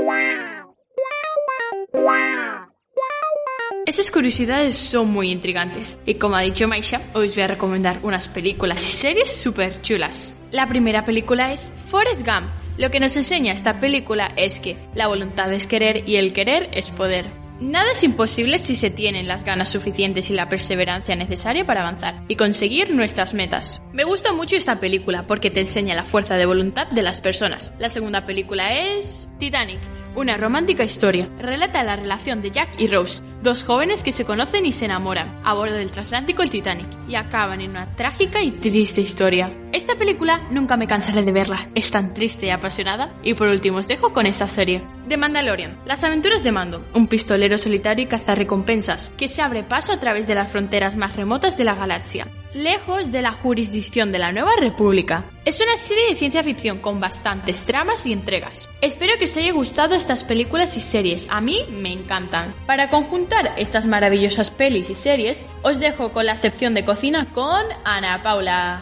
Esas 3.91 4.09
curiosidades 4.09 4.77
son 4.77 5.11
muy 5.11 5.31
intrigantes 5.31 5.99
y 6.05 6.13
como 6.13 6.37
ha 6.37 6.41
dicho 6.43 6.65
Maisha, 6.65 7.01
os 7.13 7.35
voy 7.35 7.43
a 7.43 7.47
recomendar 7.47 7.99
unas 8.03 8.29
películas 8.29 8.81
y 8.87 8.89
series 8.89 9.29
súper 9.29 9.81
chulas. 9.81 10.31
La 10.49 10.65
primera 10.65 11.03
película 11.03 11.51
es 11.51 11.73
Forrest 11.87 12.25
Gump. 12.25 12.53
Lo 12.77 12.89
que 12.89 13.01
nos 13.01 13.17
enseña 13.17 13.51
esta 13.51 13.81
película 13.81 14.31
es 14.37 14.61
que 14.61 14.77
la 14.95 15.07
voluntad 15.07 15.51
es 15.51 15.67
querer 15.67 16.07
y 16.07 16.15
el 16.15 16.31
querer 16.31 16.69
es 16.71 16.89
poder. 16.89 17.40
Nada 17.61 17.91
es 17.91 18.03
imposible 18.03 18.57
si 18.57 18.75
se 18.75 18.89
tienen 18.89 19.27
las 19.27 19.43
ganas 19.43 19.69
suficientes 19.69 20.31
y 20.31 20.33
la 20.33 20.49
perseverancia 20.49 21.15
necesaria 21.15 21.63
para 21.63 21.81
avanzar 21.81 22.23
y 22.27 22.35
conseguir 22.35 22.91
nuestras 22.91 23.35
metas. 23.35 23.83
Me 23.93 24.03
gusta 24.03 24.33
mucho 24.33 24.55
esta 24.55 24.79
película 24.79 25.27
porque 25.27 25.51
te 25.51 25.59
enseña 25.59 25.93
la 25.93 26.03
fuerza 26.03 26.37
de 26.37 26.47
voluntad 26.47 26.87
de 26.87 27.03
las 27.03 27.21
personas. 27.21 27.71
La 27.77 27.89
segunda 27.89 28.25
película 28.25 28.75
es 28.75 29.29
Titanic. 29.37 29.77
Una 30.15 30.37
romántica 30.37 30.83
historia. 30.83 31.29
Relata 31.37 31.83
la 31.83 31.97
relación 31.97 32.41
de 32.41 32.49
Jack 32.49 32.81
y 32.81 32.87
Rose, 32.87 33.21
dos 33.43 33.63
jóvenes 33.63 34.01
que 34.01 34.11
se 34.11 34.25
conocen 34.25 34.65
y 34.65 34.71
se 34.71 34.85
enamoran 34.85 35.39
a 35.43 35.53
bordo 35.53 35.75
del 35.75 35.91
transatlántico 35.91 36.41
el 36.41 36.49
Titanic 36.49 36.89
y 37.07 37.13
acaban 37.13 37.61
en 37.61 37.69
una 37.69 37.95
trágica 37.95 38.41
y 38.41 38.49
triste 38.49 39.01
historia. 39.01 39.55
Esta 39.73 39.95
película 39.95 40.47
nunca 40.51 40.75
me 40.75 40.87
cansaré 40.87 41.23
de 41.23 41.31
verla, 41.31 41.59
es 41.75 41.91
tan 41.91 42.13
triste 42.13 42.47
y 42.47 42.49
apasionada. 42.49 43.13
Y 43.23 43.33
por 43.33 43.47
último 43.47 43.77
os 43.77 43.87
dejo 43.87 44.11
con 44.11 44.25
esta 44.25 44.47
serie. 44.47 44.83
The 45.07 45.17
Mandalorian. 45.17 45.79
Las 45.85 46.03
aventuras 46.03 46.43
de 46.43 46.51
Mando, 46.51 46.85
un 46.93 47.07
pistolero 47.07 47.57
solitario 47.57 48.03
y 48.05 48.07
cazarrecompensas 48.07 49.13
que 49.17 49.27
se 49.27 49.41
abre 49.41 49.63
paso 49.63 49.93
a 49.93 49.99
través 49.99 50.27
de 50.27 50.35
las 50.35 50.51
fronteras 50.51 50.97
más 50.97 51.15
remotas 51.15 51.57
de 51.57 51.63
la 51.63 51.75
galaxia 51.75 52.27
lejos 52.53 53.11
de 53.11 53.21
la 53.21 53.31
jurisdicción 53.31 54.11
de 54.11 54.19
la 54.19 54.31
Nueva 54.31 54.51
República. 54.59 55.25
Es 55.45 55.61
una 55.61 55.75
serie 55.77 56.09
de 56.09 56.15
ciencia 56.15 56.43
ficción 56.43 56.79
con 56.79 56.99
bastantes 56.99 57.63
tramas 57.63 58.05
y 58.05 58.13
entregas. 58.13 58.69
Espero 58.81 59.13
que 59.17 59.25
os 59.25 59.37
haya 59.37 59.53
gustado 59.53 59.95
estas 59.95 60.23
películas 60.23 60.75
y 60.77 60.81
series, 60.81 61.29
a 61.29 61.41
mí 61.41 61.65
me 61.71 61.91
encantan. 61.91 62.53
Para 62.65 62.89
conjuntar 62.89 63.53
estas 63.57 63.85
maravillosas 63.85 64.51
pelis 64.51 64.89
y 64.89 64.95
series, 64.95 65.45
os 65.63 65.79
dejo 65.79 66.11
con 66.11 66.25
la 66.25 66.35
sección 66.35 66.73
de 66.73 66.85
cocina 66.85 67.31
con 67.33 67.63
Ana 67.83 68.21
Paula. 68.21 68.81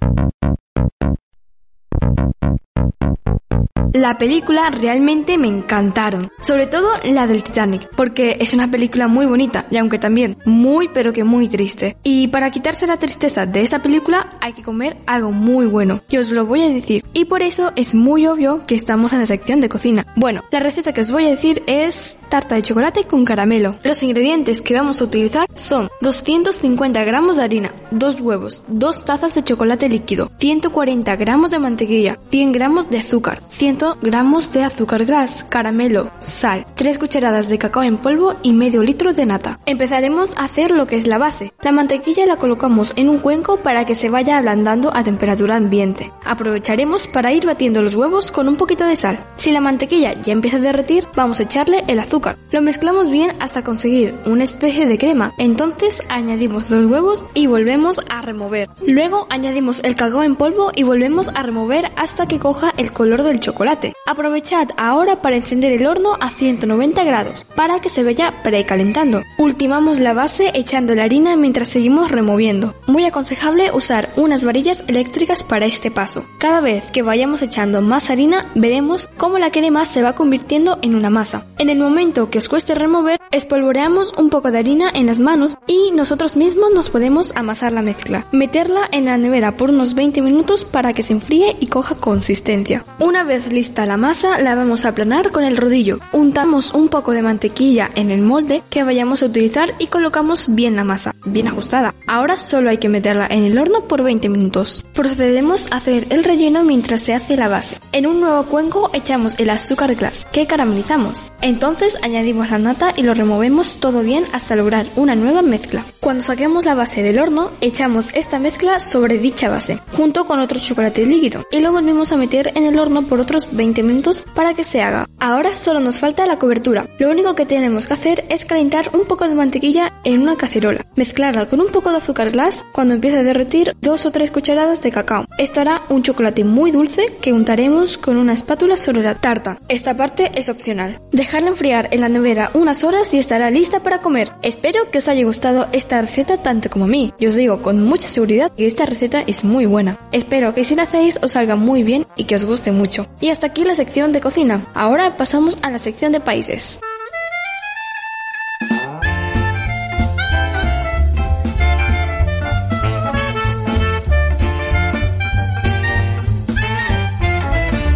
La 3.93 4.19
película 4.19 4.69
realmente 4.69 5.39
me 5.39 5.47
encantaron, 5.47 6.29
sobre 6.41 6.67
todo 6.67 6.89
la 7.05 7.25
del 7.25 7.43
Titanic, 7.43 7.89
porque 7.95 8.37
es 8.39 8.53
una 8.53 8.69
película 8.69 9.07
muy 9.07 9.25
bonita 9.25 9.65
y 9.71 9.77
aunque 9.77 9.97
también 9.97 10.37
muy 10.45 10.89
pero 10.89 11.11
que 11.11 11.23
muy 11.23 11.47
triste. 11.47 11.97
Y 12.03 12.27
para 12.27 12.51
quitarse 12.51 12.85
la 12.85 12.97
tristeza 12.97 13.47
de 13.47 13.61
esa 13.61 13.81
película 13.81 14.27
hay 14.41 14.53
que 14.53 14.61
comer 14.61 14.97
algo 15.07 15.31
muy 15.31 15.65
bueno, 15.65 16.01
y 16.07 16.17
os 16.17 16.29
lo 16.29 16.45
voy 16.45 16.61
a 16.61 16.69
decir. 16.69 17.03
Y 17.13 17.25
por 17.25 17.41
eso 17.41 17.71
es 17.75 17.95
muy 17.95 18.27
obvio 18.27 18.63
que 18.67 18.75
estamos 18.75 19.11
en 19.13 19.19
la 19.19 19.25
sección 19.25 19.59
de 19.59 19.69
cocina. 19.69 20.05
Bueno, 20.15 20.43
la 20.51 20.59
receta 20.59 20.93
que 20.93 21.01
os 21.01 21.11
voy 21.11 21.25
a 21.25 21.31
decir 21.31 21.63
es 21.65 22.19
tarta 22.29 22.53
de 22.53 22.61
chocolate 22.61 23.05
con 23.05 23.25
caramelo. 23.25 23.75
Los 23.83 24.03
ingredientes 24.03 24.61
que 24.61 24.75
vamos 24.75 25.01
a 25.01 25.05
utilizar 25.05 25.47
son 25.55 25.89
250 26.01 27.03
gramos 27.05 27.37
de 27.37 27.43
harina, 27.43 27.73
2 27.89 28.21
huevos, 28.21 28.63
2 28.67 29.05
tazas 29.05 29.33
de 29.33 29.43
chocolate 29.43 29.89
líquido, 29.89 30.29
140 30.37 31.15
gramos 31.15 31.49
de 31.49 31.57
mantequilla, 31.57 32.19
100 32.29 32.51
gramos 32.51 32.87
de 32.91 32.99
azúcar, 32.99 33.41
100 33.49 33.78
gramos 34.01 34.51
de 34.51 34.63
azúcar 34.63 35.05
gras, 35.05 35.43
caramelo, 35.43 36.09
sal, 36.19 36.65
3 36.75 36.97
cucharadas 36.97 37.47
de 37.47 37.57
cacao 37.57 37.83
en 37.83 37.97
polvo 37.97 38.35
y 38.41 38.53
medio 38.53 38.83
litro 38.83 39.13
de 39.13 39.25
nata. 39.25 39.59
Empezaremos 39.65 40.37
a 40.37 40.45
hacer 40.45 40.71
lo 40.71 40.85
que 40.85 40.97
es 40.97 41.07
la 41.07 41.17
base. 41.17 41.53
La 41.61 41.71
mantequilla 41.71 42.25
la 42.25 42.37
colocamos 42.37 42.93
en 42.95 43.09
un 43.09 43.19
cuenco 43.19 43.57
para 43.57 43.85
que 43.85 43.95
se 43.95 44.09
vaya 44.09 44.37
ablandando 44.37 44.91
a 44.93 45.03
temperatura 45.03 45.55
ambiente. 45.55 46.11
Aprovecharemos 46.25 47.07
para 47.07 47.31
ir 47.31 47.45
batiendo 47.45 47.81
los 47.81 47.95
huevos 47.95 48.31
con 48.31 48.47
un 48.47 48.55
poquito 48.55 48.85
de 48.85 48.95
sal. 48.95 49.19
Si 49.35 49.51
la 49.51 49.61
mantequilla 49.61 50.13
ya 50.13 50.33
empieza 50.33 50.57
a 50.57 50.61
derretir, 50.61 51.07
vamos 51.15 51.39
a 51.39 51.43
echarle 51.43 51.83
el 51.87 51.99
azúcar. 51.99 52.35
Lo 52.51 52.61
mezclamos 52.61 53.09
bien 53.09 53.35
hasta 53.39 53.63
conseguir 53.63 54.15
una 54.25 54.43
especie 54.43 54.87
de 54.87 54.97
crema. 54.97 55.33
Entonces 55.37 56.01
añadimos 56.09 56.69
los 56.69 56.85
huevos 56.85 57.25
y 57.33 57.47
volvemos 57.47 58.01
a 58.09 58.21
remover. 58.21 58.69
Luego 58.85 59.27
añadimos 59.29 59.81
el 59.83 59.95
cacao 59.95 60.23
en 60.23 60.35
polvo 60.35 60.71
y 60.75 60.83
volvemos 60.83 61.29
a 61.29 61.43
remover 61.43 61.91
hasta 61.95 62.27
que 62.27 62.39
coja 62.39 62.73
el 62.77 62.91
color 62.91 63.23
del 63.23 63.39
chocolate. 63.39 63.68
Aprovechad 64.05 64.69
ahora 64.77 65.21
para 65.21 65.35
encender 65.35 65.71
el 65.71 65.85
horno 65.85 66.17
a 66.19 66.31
190 66.31 67.03
grados 67.03 67.45
para 67.55 67.79
que 67.79 67.89
se 67.89 68.03
vaya 68.03 68.31
precalentando. 68.43 69.21
Ultimamos 69.37 69.99
la 69.99 70.13
base 70.13 70.51
echando 70.55 70.95
la 70.95 71.03
harina 71.03 71.35
mientras 71.35 71.69
seguimos 71.69 72.09
removiendo. 72.09 72.73
Muy 72.87 73.05
aconsejable 73.05 73.71
usar 73.71 74.09
unas 74.15 74.43
varillas 74.43 74.83
eléctricas 74.87 75.43
para 75.43 75.67
este 75.67 75.91
paso. 75.91 76.25
Cada 76.39 76.61
vez 76.61 76.89
que 76.89 77.03
vayamos 77.03 77.41
echando 77.41 77.81
más 77.81 78.09
harina 78.09 78.47
veremos 78.55 79.07
cómo 79.17 79.37
la 79.37 79.51
crema 79.51 79.85
se 79.85 80.01
va 80.01 80.15
convirtiendo 80.15 80.79
en 80.81 80.95
una 80.95 81.09
masa. 81.09 81.45
En 81.57 81.69
el 81.69 81.77
momento 81.77 82.29
que 82.29 82.39
os 82.39 82.49
cueste 82.49 82.73
remover 82.73 83.19
Espolvoreamos 83.31 84.13
un 84.17 84.31
poco 84.31 84.49
de 84.49 84.57
harina 84.57 84.89
en 84.91 85.05
las 85.05 85.19
manos 85.19 85.57
y 85.67 85.91
nosotros 85.91 86.35
mismos 86.35 86.71
nos 86.73 86.89
podemos 86.89 87.31
amasar 87.35 87.71
la 87.71 87.83
mezcla. 87.83 88.25
Meterla 88.31 88.89
en 88.91 89.05
la 89.05 89.17
nevera 89.17 89.55
por 89.55 89.69
unos 89.69 89.93
20 89.93 90.23
minutos 90.23 90.65
para 90.65 90.93
que 90.93 91.03
se 91.03 91.13
enfríe 91.13 91.55
y 91.59 91.67
coja 91.67 91.93
consistencia. 91.93 92.85
Una 92.99 93.23
vez 93.23 93.47
lista 93.59 93.85
la 93.85 93.97
masa, 93.97 94.39
la 94.39 94.55
vamos 94.55 94.85
a 94.85 94.89
aplanar 94.89 95.31
con 95.31 95.43
el 95.43 95.57
rodillo. 95.57 95.99
Untamos 96.13 96.73
un 96.73 96.87
poco 96.87 97.11
de 97.11 97.21
mantequilla 97.21 97.91
en 97.93 98.09
el 98.09 98.21
molde 98.21 98.63
que 98.69 98.85
vayamos 98.85 99.21
a 99.21 99.25
utilizar 99.25 99.75
y 99.79 99.87
colocamos 99.87 100.55
bien 100.55 100.77
la 100.77 100.85
masa, 100.85 101.13
bien 101.25 101.49
ajustada. 101.49 101.93
Ahora 102.07 102.37
solo 102.37 102.69
hay 102.69 102.77
que 102.77 102.87
meterla 102.87 103.27
en 103.29 103.43
el 103.43 103.57
horno 103.59 103.81
por 103.81 104.01
20 104.01 104.29
minutos. 104.29 104.85
Procedemos 104.93 105.69
a 105.73 105.75
hacer 105.75 106.07
el 106.09 106.23
relleno 106.23 106.63
mientras 106.63 107.03
se 107.03 107.13
hace 107.13 107.35
la 107.35 107.49
base. 107.49 107.75
En 107.91 108.07
un 108.07 108.21
nuevo 108.21 108.45
cuenco 108.45 108.91
echamos 108.93 109.37
el 109.39 109.49
azúcar 109.49 109.93
glass 109.95 110.25
que 110.31 110.47
caramelizamos. 110.47 111.25
Entonces 111.41 111.97
añadimos 112.01 112.49
la 112.49 112.59
nata 112.59 112.93
y 112.95 113.03
lo 113.03 113.13
removemos 113.13 113.81
todo 113.81 114.03
bien 114.03 114.23
hasta 114.31 114.55
lograr 114.55 114.85
una 114.95 115.15
nueva 115.15 115.41
mezcla. 115.41 115.83
Cuando 115.99 116.23
saquemos 116.23 116.63
la 116.63 116.75
base 116.75 117.03
del 117.03 117.19
horno, 117.19 117.51
echamos 117.59 118.13
esta 118.13 118.39
mezcla 118.39 118.79
sobre 118.79 119.17
dicha 119.17 119.49
base, 119.49 119.81
junto 119.91 120.25
con 120.25 120.39
otro 120.39 120.59
chocolate 120.59 121.05
líquido, 121.05 121.43
y 121.51 121.59
lo 121.59 121.73
volvemos 121.73 122.13
a 122.13 122.17
meter 122.17 122.53
en 122.55 122.65
el 122.65 122.79
horno 122.79 123.03
por 123.03 123.19
otros 123.19 123.48
20 123.51 123.83
minutos 123.83 124.23
para 124.35 124.53
que 124.53 124.63
se 124.63 124.81
haga. 124.81 125.07
Ahora 125.19 125.55
solo 125.55 125.79
nos 125.79 125.99
falta 125.99 126.25
la 126.25 126.39
cobertura. 126.39 126.87
Lo 126.99 127.09
único 127.09 127.35
que 127.35 127.45
tenemos 127.45 127.87
que 127.87 127.93
hacer 127.93 128.23
es 128.29 128.45
calentar 128.45 128.89
un 128.93 129.05
poco 129.05 129.27
de 129.27 129.35
mantequilla 129.35 129.93
en 130.03 130.21
una 130.21 130.35
cacerola, 130.35 130.85
mezclarla 130.95 131.47
con 131.47 131.61
un 131.61 131.71
poco 131.71 131.91
de 131.91 131.97
azúcar 131.97 132.31
glass 132.31 132.65
cuando 132.71 132.93
empiece 132.93 133.17
a 133.17 133.23
derretir 133.23 133.75
dos 133.81 134.05
o 134.05 134.11
tres 134.11 134.31
cucharadas 134.31 134.81
de 134.81 134.91
cacao. 134.91 135.25
Esto 135.37 135.61
hará 135.61 135.81
un 135.89 136.03
chocolate 136.03 136.43
muy 136.43 136.71
dulce 136.71 137.07
que 137.21 137.33
untaremos 137.33 137.97
con 137.97 138.17
una 138.17 138.33
espátula 138.33 138.77
sobre 138.77 139.03
la 139.03 139.15
tarta. 139.15 139.59
Esta 139.67 139.95
parte 139.95 140.31
es 140.35 140.49
opcional. 140.49 140.99
Dejarla 141.11 141.49
enfriar 141.49 141.89
en 141.91 142.01
la 142.01 142.09
nevera 142.09 142.51
unas 142.53 142.83
horas 142.83 143.13
y 143.13 143.19
estará 143.19 143.51
lista 143.51 143.81
para 143.81 144.01
comer. 144.01 144.31
Espero 144.41 144.89
que 144.91 144.99
os 144.99 145.07
haya 145.07 145.25
gustado 145.25 145.67
esta 145.71 146.01
receta 146.01 146.37
tanto 146.37 146.69
como 146.69 146.85
a 146.85 146.87
mí. 146.87 147.13
Y 147.19 147.27
os 147.27 147.35
digo 147.35 147.61
con 147.61 147.83
mucha 147.83 148.07
seguridad 148.07 148.51
que 148.55 148.65
esta 148.65 148.85
receta 148.85 149.21
es 149.25 149.43
muy 149.43 149.65
buena. 149.65 149.97
Espero 150.11 150.53
que 150.53 150.63
si 150.63 150.75
la 150.75 150.83
hacéis 150.83 151.19
os 151.21 151.31
salga 151.31 151.55
muy 151.55 151.83
bien 151.83 152.05
y 152.15 152.25
que 152.25 152.35
os 152.35 152.45
guste 152.45 152.71
mucho. 152.71 153.07
Y 153.19 153.29
hasta 153.29 153.38
aquí 153.43 153.63
la 153.63 153.75
sección 153.75 154.11
de 154.11 154.21
cocina. 154.21 154.65
Ahora 154.73 155.17
pasamos 155.17 155.57
a 155.61 155.71
la 155.71 155.79
sección 155.79 156.11
de 156.11 156.19
países. 156.19 156.79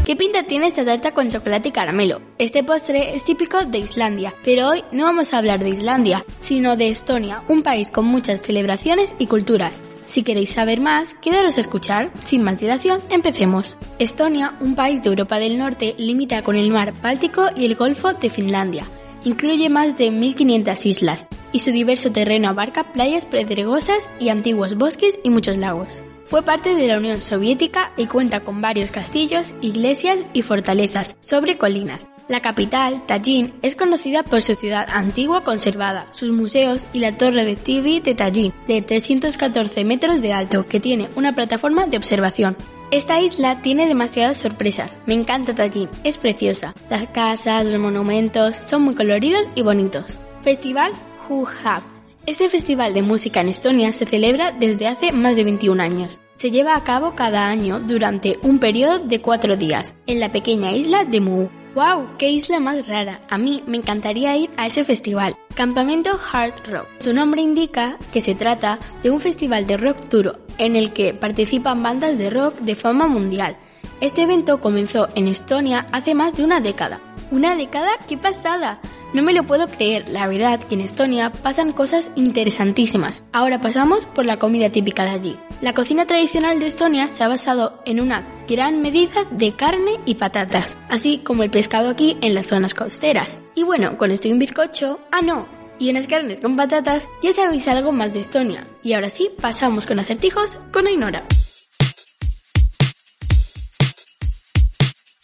¿Qué 0.06 0.18
pinta 0.18 0.44
tiene 0.44 0.68
esta 0.68 0.86
tarta 0.86 1.14
con 1.14 1.30
chocolate 1.30 1.70
y 1.70 1.72
caramelo? 1.72 2.22
Este 2.38 2.64
postre 2.64 3.16
es 3.16 3.24
típico 3.24 3.66
de 3.66 3.80
Islandia, 3.80 4.34
pero 4.44 4.70
hoy 4.70 4.84
no 4.92 5.06
vamos 5.06 5.34
a 5.34 5.40
hablar 5.40 5.60
de 5.60 5.70
Islandia, 5.70 6.24
sino 6.40 6.78
de 6.78 6.90
Estonia, 6.90 7.42
un 7.48 7.64
país 7.64 7.90
con 7.90 8.06
muchas 8.06 8.42
celebraciones 8.42 9.16
y 9.18 9.28
culturas. 9.28 9.82
Si 10.06 10.24
queréis 10.24 10.52
saber 10.52 10.82
más, 10.82 11.14
quedaros 11.16 11.58
a 11.58 11.62
escuchar. 11.62 12.12
Sin 12.24 12.44
más 12.44 12.60
dilación, 12.60 13.02
empecemos. 13.10 13.78
Estonia, 14.00 14.58
un 14.60 14.76
país 14.76 15.04
de 15.04 15.10
Europa 15.10 15.40
del 15.40 15.58
Norte, 15.58 15.96
limita 15.98 16.42
con 16.44 16.56
el 16.56 16.72
mar 16.72 16.94
Báltico 17.02 17.48
y 17.56 17.66
el 17.66 17.76
Golfo 17.76 18.14
de 18.14 18.30
Finlandia. 18.30 18.86
Incluye 19.24 19.70
más 19.70 19.96
de 19.96 20.12
1.500 20.12 20.86
islas 20.86 21.28
y 21.54 21.60
su 21.60 21.72
diverso 21.72 22.12
terreno 22.12 22.50
abarca 22.50 22.92
playas 22.92 23.26
pedregosas 23.26 24.10
y 24.20 24.30
antiguos 24.30 24.76
bosques 24.76 25.20
y 25.24 25.30
muchos 25.30 25.58
lagos. 25.58 26.04
Fue 26.26 26.42
parte 26.42 26.76
de 26.76 26.88
la 26.88 26.98
Unión 26.98 27.22
Soviética 27.22 27.94
y 27.96 28.08
cuenta 28.08 28.42
con 28.42 28.62
varios 28.62 28.92
castillos, 28.92 29.54
iglesias 29.62 30.26
y 30.34 30.42
fortalezas 30.42 31.16
sobre 31.22 31.58
colinas. 31.58 32.10
La 32.30 32.42
capital, 32.42 33.06
Tallinn, 33.06 33.54
es 33.62 33.76
conocida 33.76 34.24
por 34.24 34.42
su 34.42 34.56
ciudad 34.56 34.88
antigua 34.90 35.44
conservada, 35.44 36.08
sus 36.12 36.32
museos 36.32 36.88
y 36.94 37.00
la 37.00 37.18
torre 37.18 37.44
de 37.44 37.58
TV 37.58 38.00
de 38.00 38.16
Tallinn, 38.16 38.54
de 38.66 38.82
314 38.82 39.84
metros 39.84 40.22
de 40.22 40.32
alto, 40.32 40.66
que 40.66 40.80
tiene 40.80 41.10
una 41.16 41.36
plataforma 41.36 41.86
de 41.86 41.98
observación. 41.98 42.56
Esta 42.92 43.20
isla 43.20 43.62
tiene 43.62 43.88
demasiadas 43.88 44.38
sorpresas. 44.38 44.98
Me 45.06 45.16
encanta 45.16 45.54
Tallinn, 45.54 45.90
es 46.06 46.18
preciosa. 46.18 46.74
Las 46.90 47.08
casas, 47.08 47.66
los 47.66 47.80
monumentos 47.80 48.56
son 48.56 48.84
muy 48.84 48.96
coloridos 48.96 49.50
y 49.56 49.64
bonitos. 49.64 50.18
Festival 50.42 50.94
Huhab. 51.28 51.82
Este 52.26 52.48
festival 52.48 52.94
de 52.94 53.02
música 53.02 53.42
en 53.42 53.50
Estonia 53.50 53.92
se 53.92 54.06
celebra 54.06 54.54
desde 54.54 54.88
hace 54.88 55.12
más 55.12 55.36
de 55.36 55.44
21 55.44 55.84
años. 55.84 56.22
Se 56.36 56.52
lleva 56.52 56.78
a 56.78 56.84
cabo 56.86 57.16
cada 57.16 57.48
año 57.48 57.82
durante 57.82 58.40
un 58.44 58.60
periodo 58.60 59.00
de 59.00 59.20
cuatro 59.20 59.58
días 59.58 59.96
en 60.08 60.22
la 60.22 60.32
pequeña 60.32 60.72
isla 60.72 61.04
de 61.04 61.20
Muu. 61.20 61.50
¡Wow! 61.76 62.18
¡Qué 62.20 62.30
isla 62.30 62.60
más 62.60 62.88
rara! 62.88 63.20
A 63.32 63.40
mí 63.40 63.64
me 63.66 63.78
encantaría 63.78 64.38
ir 64.38 64.52
a 64.58 64.68
ese 64.68 64.84
festival. 64.84 65.36
Campamento 65.56 66.12
Hard 66.32 66.54
Rock. 66.72 66.86
Su 67.00 67.14
nombre 67.14 67.42
indica 67.42 67.98
que 68.12 68.22
se 68.22 68.36
trata 68.36 68.78
de 69.02 69.10
un 69.10 69.20
festival 69.20 69.66
de 69.66 69.78
rock 69.78 69.98
duro 70.08 70.38
en 70.60 70.76
el 70.76 70.94
que 70.94 71.16
participan 71.16 71.82
bandas 71.82 72.20
de 72.20 72.30
rock 72.30 72.60
de 72.60 72.76
fama 72.76 73.08
mundial. 73.08 73.58
Este 74.02 74.22
evento 74.22 74.62
comenzó 74.62 75.08
en 75.16 75.28
Estonia 75.28 75.88
hace 75.92 76.14
más 76.14 76.36
de 76.36 76.44
una 76.44 76.60
década. 76.60 77.02
¿Una 77.32 77.56
década? 77.56 77.90
¡Qué 78.08 78.18
pasada! 78.18 78.80
No 79.14 79.22
me 79.22 79.34
lo 79.34 79.46
puedo 79.46 79.68
creer, 79.68 80.08
la 80.10 80.26
verdad 80.26 80.60
que 80.60 80.74
en 80.74 80.82
Estonia 80.82 81.30
pasan 81.32 81.72
cosas 81.72 82.10
interesantísimas. 82.16 83.22
Ahora 83.32 83.62
pasamos 83.62 84.08
por 84.08 84.26
la 84.26 84.38
comida 84.38 84.72
típica 84.72 85.04
de 85.04 85.12
allí. 85.12 85.40
La 85.62 85.76
cocina 85.76 86.08
tradicional 86.08 86.60
de 86.60 86.66
Estonia 86.66 87.06
se 87.06 87.24
ha 87.24 87.28
basado 87.28 87.80
en 87.86 88.02
una 88.02 88.28
gran 88.50 88.82
medida 88.82 89.24
de 89.30 89.52
carne 89.52 90.00
y 90.08 90.16
patatas, 90.16 90.80
así 90.90 91.20
como 91.20 91.44
el 91.44 91.52
pescado 91.52 91.90
aquí 91.90 92.18
en 92.22 92.34
las 92.34 92.48
zonas 92.48 92.74
costeras. 92.74 93.40
Y 93.54 93.62
bueno, 93.62 94.00
con 94.00 94.10
esto 94.10 94.28
y 94.28 94.32
un 94.32 94.40
bizcocho, 94.40 95.00
ah 95.12 95.22
no, 95.22 95.48
y 95.78 95.90
en 95.90 95.96
las 95.96 96.08
carnes 96.08 96.40
con 96.40 96.56
patatas 96.56 97.08
ya 97.22 97.34
sabéis 97.34 97.68
algo 97.68 97.92
más 97.92 98.16
de 98.16 98.22
Estonia. 98.22 98.66
Y 98.82 98.94
ahora 98.94 99.12
sí, 99.12 99.30
pasamos 99.40 99.86
con 99.86 100.00
acertijos 100.00 100.58
con 100.72 100.88
Ainora. 100.88 101.24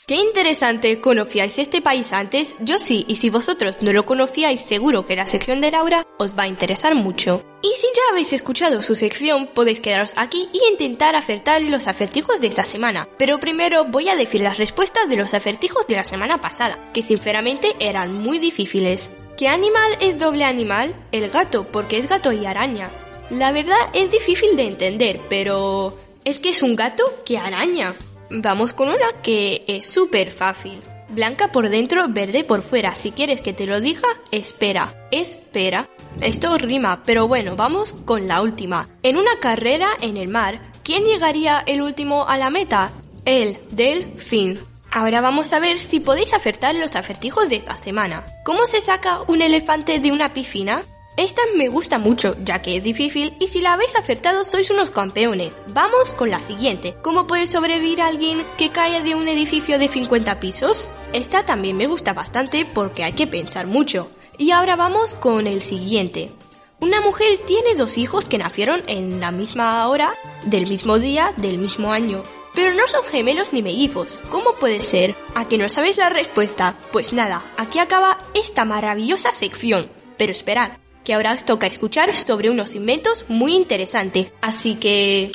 Qué 0.09 0.15
interesante, 0.15 0.99
¿conocíais 1.01 1.59
este 1.59 1.83
país 1.83 2.13
antes? 2.13 2.55
Yo 2.61 2.79
sí, 2.79 3.05
y 3.07 3.17
si 3.17 3.29
vosotros 3.29 3.77
no 3.81 3.93
lo 3.93 4.05
conocíais, 4.05 4.59
seguro 4.59 5.05
que 5.05 5.15
la 5.15 5.27
sección 5.27 5.61
de 5.61 5.69
Laura 5.69 6.07
os 6.17 6.35
va 6.35 6.45
a 6.45 6.47
interesar 6.47 6.95
mucho. 6.95 7.43
Y 7.61 7.67
si 7.79 7.85
ya 7.95 8.01
habéis 8.09 8.33
escuchado 8.33 8.81
su 8.81 8.95
sección, 8.95 9.45
podéis 9.53 9.81
quedaros 9.81 10.13
aquí 10.15 10.49
y 10.51 10.67
intentar 10.71 11.15
acertar 11.15 11.61
los 11.61 11.87
acertijos 11.87 12.41
de 12.41 12.47
esta 12.47 12.63
semana. 12.63 13.07
Pero 13.19 13.39
primero 13.39 13.85
voy 13.85 14.09
a 14.09 14.15
decir 14.15 14.41
las 14.41 14.57
respuestas 14.57 15.07
de 15.09 15.15
los 15.15 15.35
acertijos 15.35 15.85
de 15.85 15.97
la 15.97 16.05
semana 16.05 16.41
pasada, 16.41 16.89
que 16.91 17.03
sinceramente 17.03 17.75
eran 17.79 18.11
muy 18.11 18.39
difíciles. 18.39 19.11
¿Qué 19.37 19.47
animal 19.47 19.91
es 20.01 20.17
doble 20.17 20.43
animal? 20.43 20.91
El 21.11 21.29
gato, 21.29 21.67
porque 21.71 21.99
es 21.99 22.09
gato 22.09 22.31
y 22.31 22.47
araña. 22.47 22.89
La 23.29 23.51
verdad 23.51 23.77
es 23.93 24.09
difícil 24.09 24.55
de 24.55 24.69
entender, 24.69 25.21
pero... 25.29 25.95
¿Es 26.25 26.39
que 26.39 26.49
es 26.49 26.63
un 26.63 26.75
gato 26.75 27.03
que 27.25 27.37
araña? 27.37 27.93
Vamos 28.29 28.73
con 28.73 28.89
una 28.89 29.21
que 29.23 29.63
es 29.67 29.85
súper 29.85 30.29
fácil. 30.29 30.79
Blanca 31.09 31.51
por 31.51 31.69
dentro, 31.69 32.07
verde 32.07 32.43
por 32.43 32.61
fuera. 32.61 32.93
Si 32.93 33.11
quieres 33.11 33.41
que 33.41 33.53
te 33.53 33.65
lo 33.65 33.81
diga, 33.81 34.07
espera. 34.31 35.07
Espera. 35.11 35.89
Esto 36.21 36.57
rima, 36.57 37.01
pero 37.03 37.27
bueno, 37.27 37.55
vamos 37.55 37.95
con 38.05 38.27
la 38.27 38.41
última. 38.41 38.87
En 39.01 39.17
una 39.17 39.39
carrera 39.39 39.89
en 40.01 40.17
el 40.17 40.27
mar, 40.27 40.59
¿quién 40.83 41.05
llegaría 41.05 41.63
el 41.65 41.81
último 41.81 42.27
a 42.27 42.37
la 42.37 42.51
meta? 42.51 42.91
El 43.25 43.57
delfín. 43.71 44.59
Ahora 44.91 45.21
vamos 45.21 45.53
a 45.53 45.59
ver 45.59 45.79
si 45.79 45.99
podéis 45.99 46.33
acertar 46.33 46.75
los 46.75 46.95
acertijos 46.95 47.49
de 47.49 47.57
esta 47.57 47.75
semana. 47.75 48.23
¿Cómo 48.43 48.65
se 48.65 48.81
saca 48.81 49.21
un 49.27 49.41
elefante 49.41 49.99
de 49.99 50.11
una 50.11 50.33
piscina? 50.33 50.83
Esta 51.19 51.41
me 51.53 51.67
gusta 51.67 51.99
mucho, 51.99 52.37
ya 52.45 52.61
que 52.61 52.77
es 52.77 52.83
difícil 52.85 53.35
y 53.41 53.49
si 53.49 53.59
la 53.59 53.73
habéis 53.73 53.93
acertado 53.97 54.45
sois 54.45 54.69
unos 54.69 54.89
campeones. 54.89 55.51
Vamos 55.73 56.13
con 56.13 56.29
la 56.29 56.41
siguiente. 56.41 56.95
¿Cómo 57.01 57.27
puede 57.27 57.45
sobrevivir 57.45 57.99
alguien 57.99 58.45
que 58.57 58.69
cae 58.69 59.03
de 59.03 59.15
un 59.15 59.27
edificio 59.27 59.77
de 59.79 59.89
50 59.89 60.39
pisos? 60.39 60.87
Esta 61.11 61.43
también 61.43 61.75
me 61.75 61.87
gusta 61.87 62.13
bastante 62.13 62.65
porque 62.65 63.03
hay 63.03 63.11
que 63.11 63.27
pensar 63.27 63.67
mucho. 63.67 64.09
Y 64.37 64.51
ahora 64.51 64.77
vamos 64.77 65.13
con 65.13 65.45
el 65.45 65.61
siguiente. 65.61 66.31
Una 66.79 67.01
mujer 67.01 67.37
tiene 67.45 67.75
dos 67.75 67.97
hijos 67.97 68.29
que 68.29 68.37
nacieron 68.37 68.81
en 68.87 69.19
la 69.19 69.31
misma 69.31 69.85
hora, 69.89 70.13
del 70.45 70.67
mismo 70.67 70.99
día, 70.99 71.33
del 71.35 71.57
mismo 71.57 71.91
año. 71.91 72.23
Pero 72.55 72.73
no 72.73 72.87
son 72.87 73.03
gemelos 73.03 73.51
ni 73.51 73.61
mellizos. 73.61 74.21
¿Cómo 74.29 74.53
puede 74.53 74.79
ser? 74.79 75.17
¿A 75.35 75.43
que 75.43 75.57
no 75.57 75.67
sabéis 75.67 75.97
la 75.97 76.07
respuesta? 76.07 76.77
Pues 76.93 77.11
nada, 77.11 77.43
aquí 77.57 77.79
acaba 77.79 78.17
esta 78.35 78.63
maravillosa 78.63 79.33
sección. 79.33 79.89
Pero 80.17 80.31
esperad, 80.31 80.71
que 81.09 81.15
ahora 81.15 81.33
os 81.33 81.43
toca 81.43 81.65
escuchar 81.65 82.15
sobre 82.15 82.51
unos 82.51 82.75
inventos 82.75 83.25
muy 83.27 83.55
interesantes. 83.55 84.31
Así 84.41 84.75
que... 84.75 85.31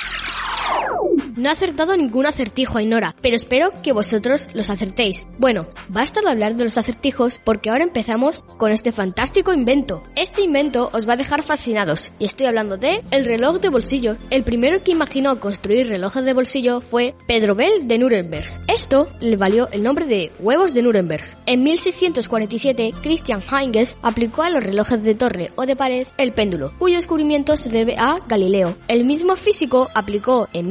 No 1.35 1.49
he 1.49 1.51
acertado 1.51 1.97
ningún 1.97 2.25
acertijo, 2.25 2.77
Ainora, 2.77 3.13
pero 3.21 3.35
espero 3.35 3.71
que 3.83 3.91
vosotros 3.91 4.47
los 4.53 4.69
acertéis. 4.69 5.27
Bueno, 5.37 5.67
basta 5.89 6.21
de 6.21 6.29
hablar 6.29 6.55
de 6.55 6.63
los 6.63 6.77
acertijos 6.77 7.41
porque 7.43 7.69
ahora 7.69 7.83
empezamos 7.83 8.41
con 8.57 8.71
este 8.71 8.93
fantástico 8.93 9.53
invento. 9.53 10.01
Este 10.15 10.41
invento 10.43 10.89
os 10.93 11.09
va 11.09 11.13
a 11.13 11.17
dejar 11.17 11.43
fascinados 11.43 12.13
y 12.19 12.25
estoy 12.25 12.47
hablando 12.47 12.77
de 12.77 13.03
el 13.11 13.25
reloj 13.25 13.59
de 13.59 13.67
bolsillo. 13.67 14.15
El 14.29 14.43
primero 14.43 14.81
que 14.81 14.93
imaginó 14.93 15.41
construir 15.41 15.89
relojes 15.89 16.23
de 16.23 16.33
bolsillo 16.33 16.79
fue 16.79 17.15
Pedro 17.27 17.53
Bell 17.53 17.85
de 17.85 17.97
Nuremberg. 17.97 18.47
Esto 18.67 19.09
le 19.19 19.35
valió 19.35 19.67
el 19.71 19.83
nombre 19.83 20.05
de 20.05 20.31
huevos 20.39 20.73
de 20.73 20.83
Nuremberg. 20.83 21.25
En 21.45 21.63
1647, 21.63 22.93
Christian 23.01 23.41
Huygens 23.41 23.97
aplicó 24.01 24.43
a 24.43 24.49
los 24.49 24.63
relojes 24.63 25.03
de 25.03 25.15
torre 25.15 25.51
o 25.57 25.65
de 25.65 25.75
pared 25.75 26.07
el 26.17 26.31
péndulo, 26.31 26.71
cuyo 26.77 26.95
descubrimiento 26.95 27.57
se 27.57 27.69
debe 27.69 27.97
a 27.97 28.19
Galileo. 28.25 28.77
El 28.87 29.03
mismo 29.03 29.35
físico 29.35 29.89
aplicó 29.93 30.47
en 30.53 30.69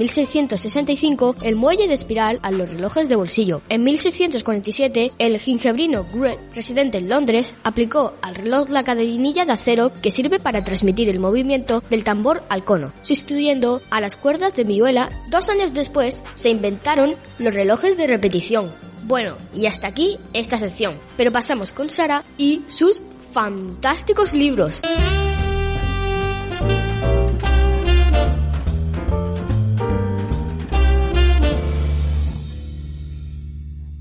1665 0.54 1.36
el 1.42 1.56
muelle 1.56 1.88
de 1.88 1.94
espiral 1.94 2.38
a 2.42 2.50
los 2.50 2.68
relojes 2.68 3.08
de 3.08 3.16
bolsillo. 3.16 3.62
En 3.68 3.82
1647, 3.84 5.12
el 5.18 5.38
gingebrino 5.38 6.06
Gret, 6.14 6.38
residente 6.54 6.98
en 6.98 7.08
Londres, 7.08 7.56
aplicó 7.64 8.14
al 8.22 8.34
reloj 8.34 8.70
la 8.70 8.84
cadenilla 8.84 9.44
de 9.44 9.52
acero 9.52 9.90
que 10.00 10.10
sirve 10.10 10.38
para 10.38 10.62
transmitir 10.62 11.10
el 11.10 11.18
movimiento 11.18 11.82
del 11.90 12.04
tambor 12.04 12.44
al 12.48 12.64
cono, 12.64 12.92
sustituyendo 13.02 13.82
a 13.90 14.00
las 14.00 14.16
cuerdas 14.16 14.54
de 14.54 14.64
vihuela. 14.64 15.08
Dos 15.30 15.48
años 15.48 15.74
después, 15.74 16.22
se 16.34 16.50
inventaron 16.50 17.16
los 17.38 17.54
relojes 17.54 17.96
de 17.96 18.06
repetición. 18.06 18.72
Bueno, 19.04 19.36
y 19.54 19.66
hasta 19.66 19.88
aquí 19.88 20.18
esta 20.32 20.58
sección, 20.58 20.98
pero 21.16 21.32
pasamos 21.32 21.72
con 21.72 21.90
Sara 21.90 22.24
y 22.38 22.62
sus 22.68 23.02
fantásticos 23.32 24.32
libros. 24.32 24.80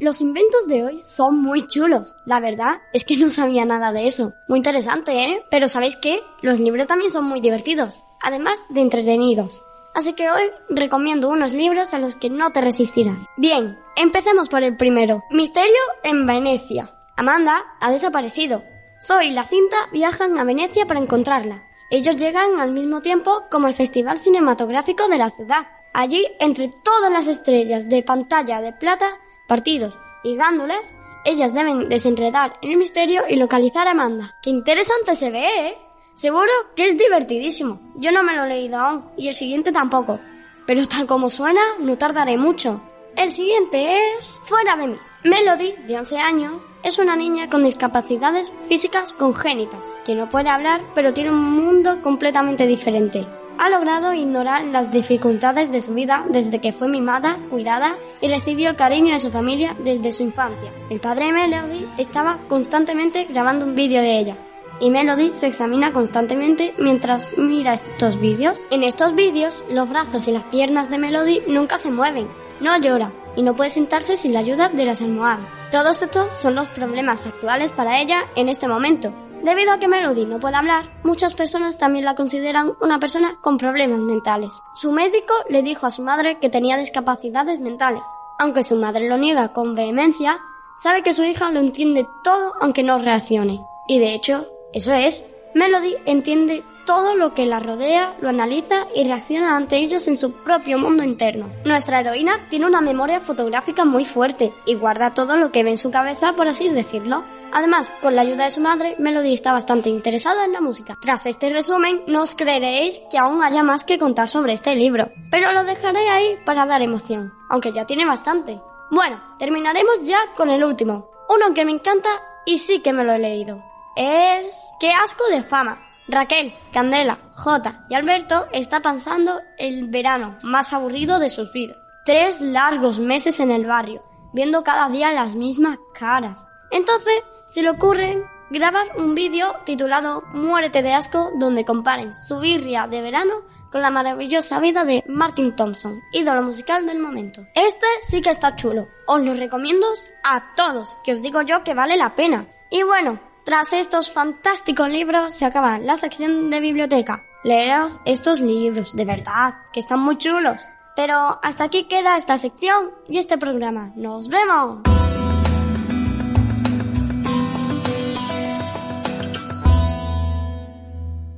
Los 0.04 0.20
inventos 0.20 0.68
de 0.68 0.84
hoy 0.84 1.02
son 1.02 1.42
muy 1.42 1.66
chulos. 1.66 2.14
La 2.26 2.42
verdad 2.42 2.82
es 2.92 3.06
que 3.06 3.16
no 3.16 3.30
sabía 3.30 3.64
nada 3.64 3.94
de 3.94 4.06
eso. 4.06 4.34
Muy 4.50 4.58
interesante, 4.58 5.14
¿eh? 5.24 5.46
Pero 5.50 5.70
¿sabéis 5.70 5.96
qué? 5.96 6.20
Los 6.42 6.60
libros 6.60 6.88
también 6.88 7.10
son 7.10 7.24
muy 7.24 7.40
divertidos, 7.40 8.04
además 8.22 8.66
de 8.68 8.82
entretenidos. 8.82 9.62
Así 9.96 10.12
que 10.12 10.30
hoy 10.30 10.44
recomiendo 10.68 11.30
unos 11.30 11.54
libros 11.54 11.94
a 11.94 12.00
los 12.00 12.18
que 12.18 12.30
no 12.30 12.52
te 12.52 12.60
resistirás. 12.60 13.28
Bien, 13.38 13.80
empecemos 13.96 14.50
por 14.50 14.62
el 14.64 14.76
primero. 14.76 15.24
Misterio 15.32 15.80
en 16.04 16.26
Venecia. 16.26 16.94
Amanda 17.16 17.64
ha 17.80 17.90
desaparecido. 17.90 18.62
Zoe 19.08 19.28
y 19.28 19.32
la 19.32 19.46
cinta 19.46 19.88
viajan 19.94 20.38
a 20.38 20.44
Venecia 20.44 20.86
para 20.86 21.00
encontrarla. 21.00 21.64
Ellos 21.90 22.18
llegan 22.18 22.60
al 22.60 22.74
mismo 22.74 23.00
tiempo 23.00 23.46
como 23.50 23.70
el 23.70 23.74
Festival 23.74 24.20
Cinematográfico 24.20 25.08
de 25.08 25.18
la 25.18 25.30
ciudad. 25.30 25.66
Allí, 25.94 26.28
entre 26.42 26.74
todas 26.84 27.10
las 27.10 27.28
estrellas 27.28 27.88
de 27.88 28.04
pantalla 28.04 28.60
de 28.60 28.74
plata, 28.74 29.20
partidos 29.54 30.00
y 30.24 30.36
gándolas, 30.36 30.96
ellas 31.26 31.54
deben 31.54 31.88
desenredar 31.88 32.54
el 32.64 32.76
misterio 32.76 33.22
y 33.30 33.36
localizar 33.36 33.88
a 33.88 33.92
Amanda. 33.92 34.36
¡Qué 34.42 34.50
interesante 34.50 35.16
se 35.16 35.30
ve, 35.30 35.68
eh! 35.68 35.78
Seguro 36.16 36.52
que 36.76 36.88
es 36.88 36.98
divertidísimo. 36.98 37.80
Yo 37.98 38.12
no 38.12 38.24
me 38.24 38.36
lo 38.36 38.46
he 38.46 38.50
leído 38.50 38.80
aún 38.80 39.06
y 39.16 39.28
el 39.28 39.36
siguiente 39.36 39.72
tampoco. 39.72 40.20
Pero 40.66 40.88
tal 40.88 41.06
como 41.06 41.30
suena, 41.30 41.62
no 41.80 42.00
tardaré 42.00 42.36
mucho. 42.36 42.82
El 43.16 43.30
siguiente 43.30 43.96
es 44.18 44.42
Fuera 44.44 44.76
de 44.76 44.88
mí. 44.88 44.98
Melody, 45.24 45.76
de 45.86 46.00
11 46.00 46.18
años, 46.18 46.54
es 46.82 46.98
una 46.98 47.16
niña 47.16 47.48
con 47.48 47.64
discapacidades 47.64 48.52
físicas 48.68 49.14
congénitas, 49.14 49.82
que 50.04 50.16
no 50.16 50.30
puede 50.30 50.50
hablar 50.50 50.82
pero 50.96 51.14
tiene 51.14 51.30
un 51.30 51.44
mundo 51.44 52.02
completamente 52.02 52.66
diferente 52.66 53.28
ha 53.64 53.70
logrado 53.70 54.14
ignorar 54.14 54.66
las 54.66 54.92
dificultades 54.92 55.72
de 55.72 55.80
su 55.80 55.94
vida 55.94 56.26
desde 56.28 56.60
que 56.60 56.74
fue 56.74 56.90
mimada, 56.90 57.38
cuidada 57.50 57.96
y 58.20 58.28
recibió 58.28 58.70
el 58.70 58.76
cariño 58.76 59.14
de 59.14 59.22
su 59.22 59.32
familia 59.32 59.74
desde 59.82 60.12
su 60.12 60.22
infancia. 60.22 60.70
El 60.90 61.00
padre 61.00 61.28
de 61.28 61.32
Melody 61.32 61.88
estaba 61.98 62.40
constantemente 62.50 63.24
grabando 63.24 63.66
un 63.66 63.74
vídeo 63.74 64.02
de 64.02 64.20
ella 64.20 64.38
y 64.82 64.90
Melody 64.90 65.32
se 65.34 65.48
examina 65.48 65.94
constantemente 65.94 66.74
mientras 66.78 67.38
mira 67.38 67.76
estos 67.76 68.20
vídeos. 68.20 68.62
En 68.70 68.84
estos 68.84 69.16
vídeos, 69.16 69.64
los 69.70 69.88
brazos 69.88 70.28
y 70.28 70.34
las 70.34 70.44
piernas 70.44 70.90
de 70.90 70.98
Melody 70.98 71.44
nunca 71.48 71.78
se 71.78 71.90
mueven, 71.90 72.28
no 72.60 72.78
llora 72.82 73.14
y 73.38 73.44
no 73.44 73.56
puede 73.56 73.70
sentarse 73.70 74.18
sin 74.18 74.34
la 74.34 74.40
ayuda 74.40 74.68
de 74.68 74.84
las 74.84 75.02
almohadas. 75.02 75.48
Todos 75.72 76.02
estos 76.02 76.34
son 76.34 76.56
los 76.56 76.68
problemas 76.68 77.26
actuales 77.26 77.72
para 77.72 78.02
ella 78.02 78.26
en 78.36 78.50
este 78.50 78.68
momento, 78.68 79.14
Debido 79.44 79.74
a 79.74 79.78
que 79.78 79.90
Melody 79.90 80.26
no 80.26 80.40
puede 80.40 80.56
hablar, 80.56 80.86
muchas 81.04 81.34
personas 81.34 81.78
también 81.78 82.06
la 82.06 82.16
consideran 82.16 82.78
una 82.80 82.98
persona 82.98 83.36
con 83.42 83.58
problemas 83.58 84.00
mentales. 84.00 84.54
Su 84.74 84.94
médico 84.94 85.34
le 85.50 85.62
dijo 85.62 85.86
a 85.86 85.92
su 85.92 86.02
madre 86.02 86.40
que 86.40 86.50
tenía 86.50 86.78
discapacidades 86.78 87.60
mentales. 87.60 88.04
Aunque 88.40 88.64
su 88.64 88.78
madre 88.78 89.10
lo 89.10 89.18
niega 89.18 89.50
con 89.50 89.76
vehemencia, 89.76 90.40
sabe 90.82 91.04
que 91.04 91.12
su 91.12 91.26
hija 91.26 91.52
lo 91.52 91.60
entiende 91.60 92.08
todo 92.24 92.54
aunque 92.62 92.84
no 92.84 92.98
reaccione. 93.00 93.66
Y 93.86 94.00
de 94.00 94.16
hecho, 94.16 94.48
eso 94.72 94.94
es. 94.94 95.26
Melody 95.54 95.98
entiende 96.06 96.64
todo 96.86 97.16
lo 97.16 97.34
que 97.34 97.46
la 97.46 97.60
rodea, 97.60 98.16
lo 98.22 98.30
analiza 98.30 98.88
y 98.96 99.04
reacciona 99.04 99.58
ante 99.58 99.78
ellos 99.78 100.08
en 100.08 100.16
su 100.16 100.32
propio 100.32 100.80
mundo 100.80 101.04
interno. 101.04 101.50
Nuestra 101.66 102.00
heroína 102.00 102.48
tiene 102.50 102.66
una 102.66 102.80
memoria 102.80 103.20
fotográfica 103.20 103.84
muy 103.84 104.06
fuerte 104.06 104.54
y 104.66 104.76
guarda 104.76 105.14
todo 105.14 105.36
lo 105.36 105.52
que 105.52 105.64
ve 105.64 105.72
en 105.72 105.78
su 105.78 105.92
cabeza, 105.92 106.34
por 106.34 106.48
así 106.48 106.70
decirlo. 106.70 107.24
Además, 107.56 107.94
con 108.02 108.16
la 108.16 108.24
ayuda 108.24 108.46
de 108.46 108.52
su 108.52 108.62
madre, 108.62 108.96
Melody 108.98 109.32
está 109.32 109.54
bastante 109.54 109.88
interesada 109.88 110.44
en 110.44 110.54
la 110.54 110.60
música. 110.60 110.98
Tras 111.00 111.28
este 111.28 111.52
resumen, 111.52 112.02
no 112.08 112.24
os 112.24 112.34
creeréis 112.34 113.00
que 113.12 113.20
aún 113.20 113.44
haya 113.44 113.62
más 113.62 113.86
que 113.86 114.00
contar 114.00 114.28
sobre 114.28 114.54
este 114.54 114.76
libro, 114.76 115.12
pero 115.30 115.52
lo 115.52 115.64
dejaré 115.64 116.10
ahí 116.10 116.40
para 116.46 116.66
dar 116.66 116.82
emoción, 116.82 117.32
aunque 117.50 117.72
ya 117.72 117.86
tiene 117.86 118.08
bastante. 118.08 118.60
Bueno, 118.90 119.22
terminaremos 119.38 120.00
ya 120.02 120.18
con 120.36 120.50
el 120.50 120.64
último, 120.64 121.12
uno 121.30 121.54
que 121.54 121.64
me 121.64 121.72
encanta 121.72 122.10
y 122.44 122.58
sí 122.58 122.80
que 122.80 122.92
me 122.92 123.04
lo 123.04 123.14
he 123.14 123.20
leído. 123.20 123.64
Es... 123.96 124.60
¡Qué 124.80 124.92
asco 124.92 125.24
de 125.30 125.44
fama! 125.44 125.80
Raquel, 126.08 126.56
Candela, 126.72 127.20
Jota 127.36 127.86
y 127.88 127.94
Alberto 127.94 128.48
están 128.52 128.82
pasando 128.82 129.40
el 129.60 129.90
verano 129.90 130.38
más 130.42 130.74
aburrido 130.74 131.20
de 131.20 131.30
sus 131.30 131.54
vidas. 131.54 131.78
Tres 132.04 132.42
largos 132.42 133.00
meses 133.00 133.40
en 133.40 133.52
el 133.52 133.68
barrio, 133.68 134.04
viendo 134.34 134.64
cada 134.64 134.90
día 134.90 135.14
las 135.14 135.36
mismas 135.36 135.78
caras. 135.94 136.48
Entonces 136.72 137.24
se 137.54 137.62
le 137.62 137.70
ocurre 137.70 138.20
grabar 138.50 138.94
un 138.98 139.14
vídeo 139.14 139.54
titulado 139.64 140.24
Muérete 140.34 140.82
de 140.82 140.94
asco 140.94 141.30
donde 141.36 141.64
comparen 141.64 142.12
su 142.12 142.40
birria 142.40 142.88
de 142.88 143.04
verano 143.04 143.44
con 143.72 143.84
la 143.84 143.92
maravillosa 143.92 144.60
vida 144.60 144.86
de 144.86 145.04
Martin 145.08 145.56
Thompson, 145.56 146.02
ídolo 146.12 146.42
musical 146.42 146.88
del 146.88 146.98
momento. 146.98 147.46
Este 147.54 147.86
sí 148.10 148.24
que 148.24 148.32
está 148.32 148.56
chulo. 148.56 148.88
Os 149.06 149.22
lo 149.22 149.36
recomiendo 149.36 149.86
a 150.24 150.56
todos, 150.56 150.98
que 151.04 151.12
os 151.12 151.22
digo 151.22 151.44
yo 151.44 151.64
que 151.64 151.76
vale 151.76 151.96
la 151.96 152.16
pena. 152.16 152.48
Y 152.72 152.82
bueno, 152.82 153.20
tras 153.46 153.74
estos 153.74 154.12
fantásticos 154.12 154.90
libros 154.90 155.36
se 155.36 155.46
acaba 155.46 155.78
la 155.78 155.96
sección 155.96 156.50
de 156.50 156.60
biblioteca. 156.60 157.24
Leeros 157.44 158.00
estos 158.06 158.40
libros, 158.40 158.96
de 158.96 159.06
verdad, 159.06 159.54
que 159.72 159.80
están 159.80 160.00
muy 160.00 160.18
chulos. 160.18 160.66
Pero 160.96 161.40
hasta 161.44 161.66
aquí 161.66 161.84
queda 161.84 162.18
esta 162.18 162.40
sección 162.40 162.94
y 163.08 163.20
este 163.20 163.38
programa. 163.38 163.92
¡Nos 163.96 164.28
vemos! 164.28 164.93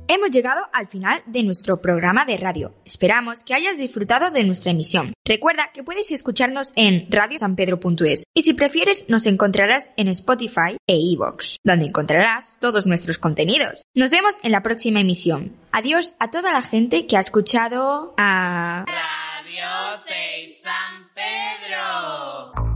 Hemos 0.08 0.30
llegado 0.30 0.68
al 0.72 0.86
final 0.86 1.20
de 1.26 1.42
nuestro 1.42 1.82
programa 1.82 2.24
de 2.24 2.36
radio. 2.36 2.72
Esperamos 2.84 3.42
que 3.42 3.54
hayas 3.54 3.76
disfrutado 3.76 4.30
de 4.30 4.44
nuestra 4.44 4.70
emisión. 4.70 5.12
Recuerda 5.24 5.72
que 5.74 5.82
puedes 5.82 6.12
escucharnos 6.12 6.72
en 6.76 7.10
radiosanpedro.es 7.10 8.24
y 8.32 8.42
si 8.42 8.54
prefieres 8.54 9.08
nos 9.08 9.26
encontrarás 9.26 9.90
en 9.96 10.06
Spotify 10.08 10.76
e 10.86 10.96
iVoox, 10.96 11.56
donde 11.64 11.86
encontrarás 11.86 12.58
todos 12.60 12.86
nuestros 12.86 13.18
contenidos. 13.18 13.82
Nos 13.94 14.10
vemos 14.10 14.38
en 14.44 14.52
la 14.52 14.62
próxima 14.62 15.00
emisión. 15.00 15.56
Adiós 15.72 16.14
a 16.20 16.30
toda 16.30 16.52
la 16.52 16.62
gente 16.62 17.06
que 17.06 17.16
ha 17.16 17.20
escuchado 17.20 18.14
a... 18.16 18.84
Radio 18.86 20.56
San 20.56 21.10
Pedro. 21.14 22.75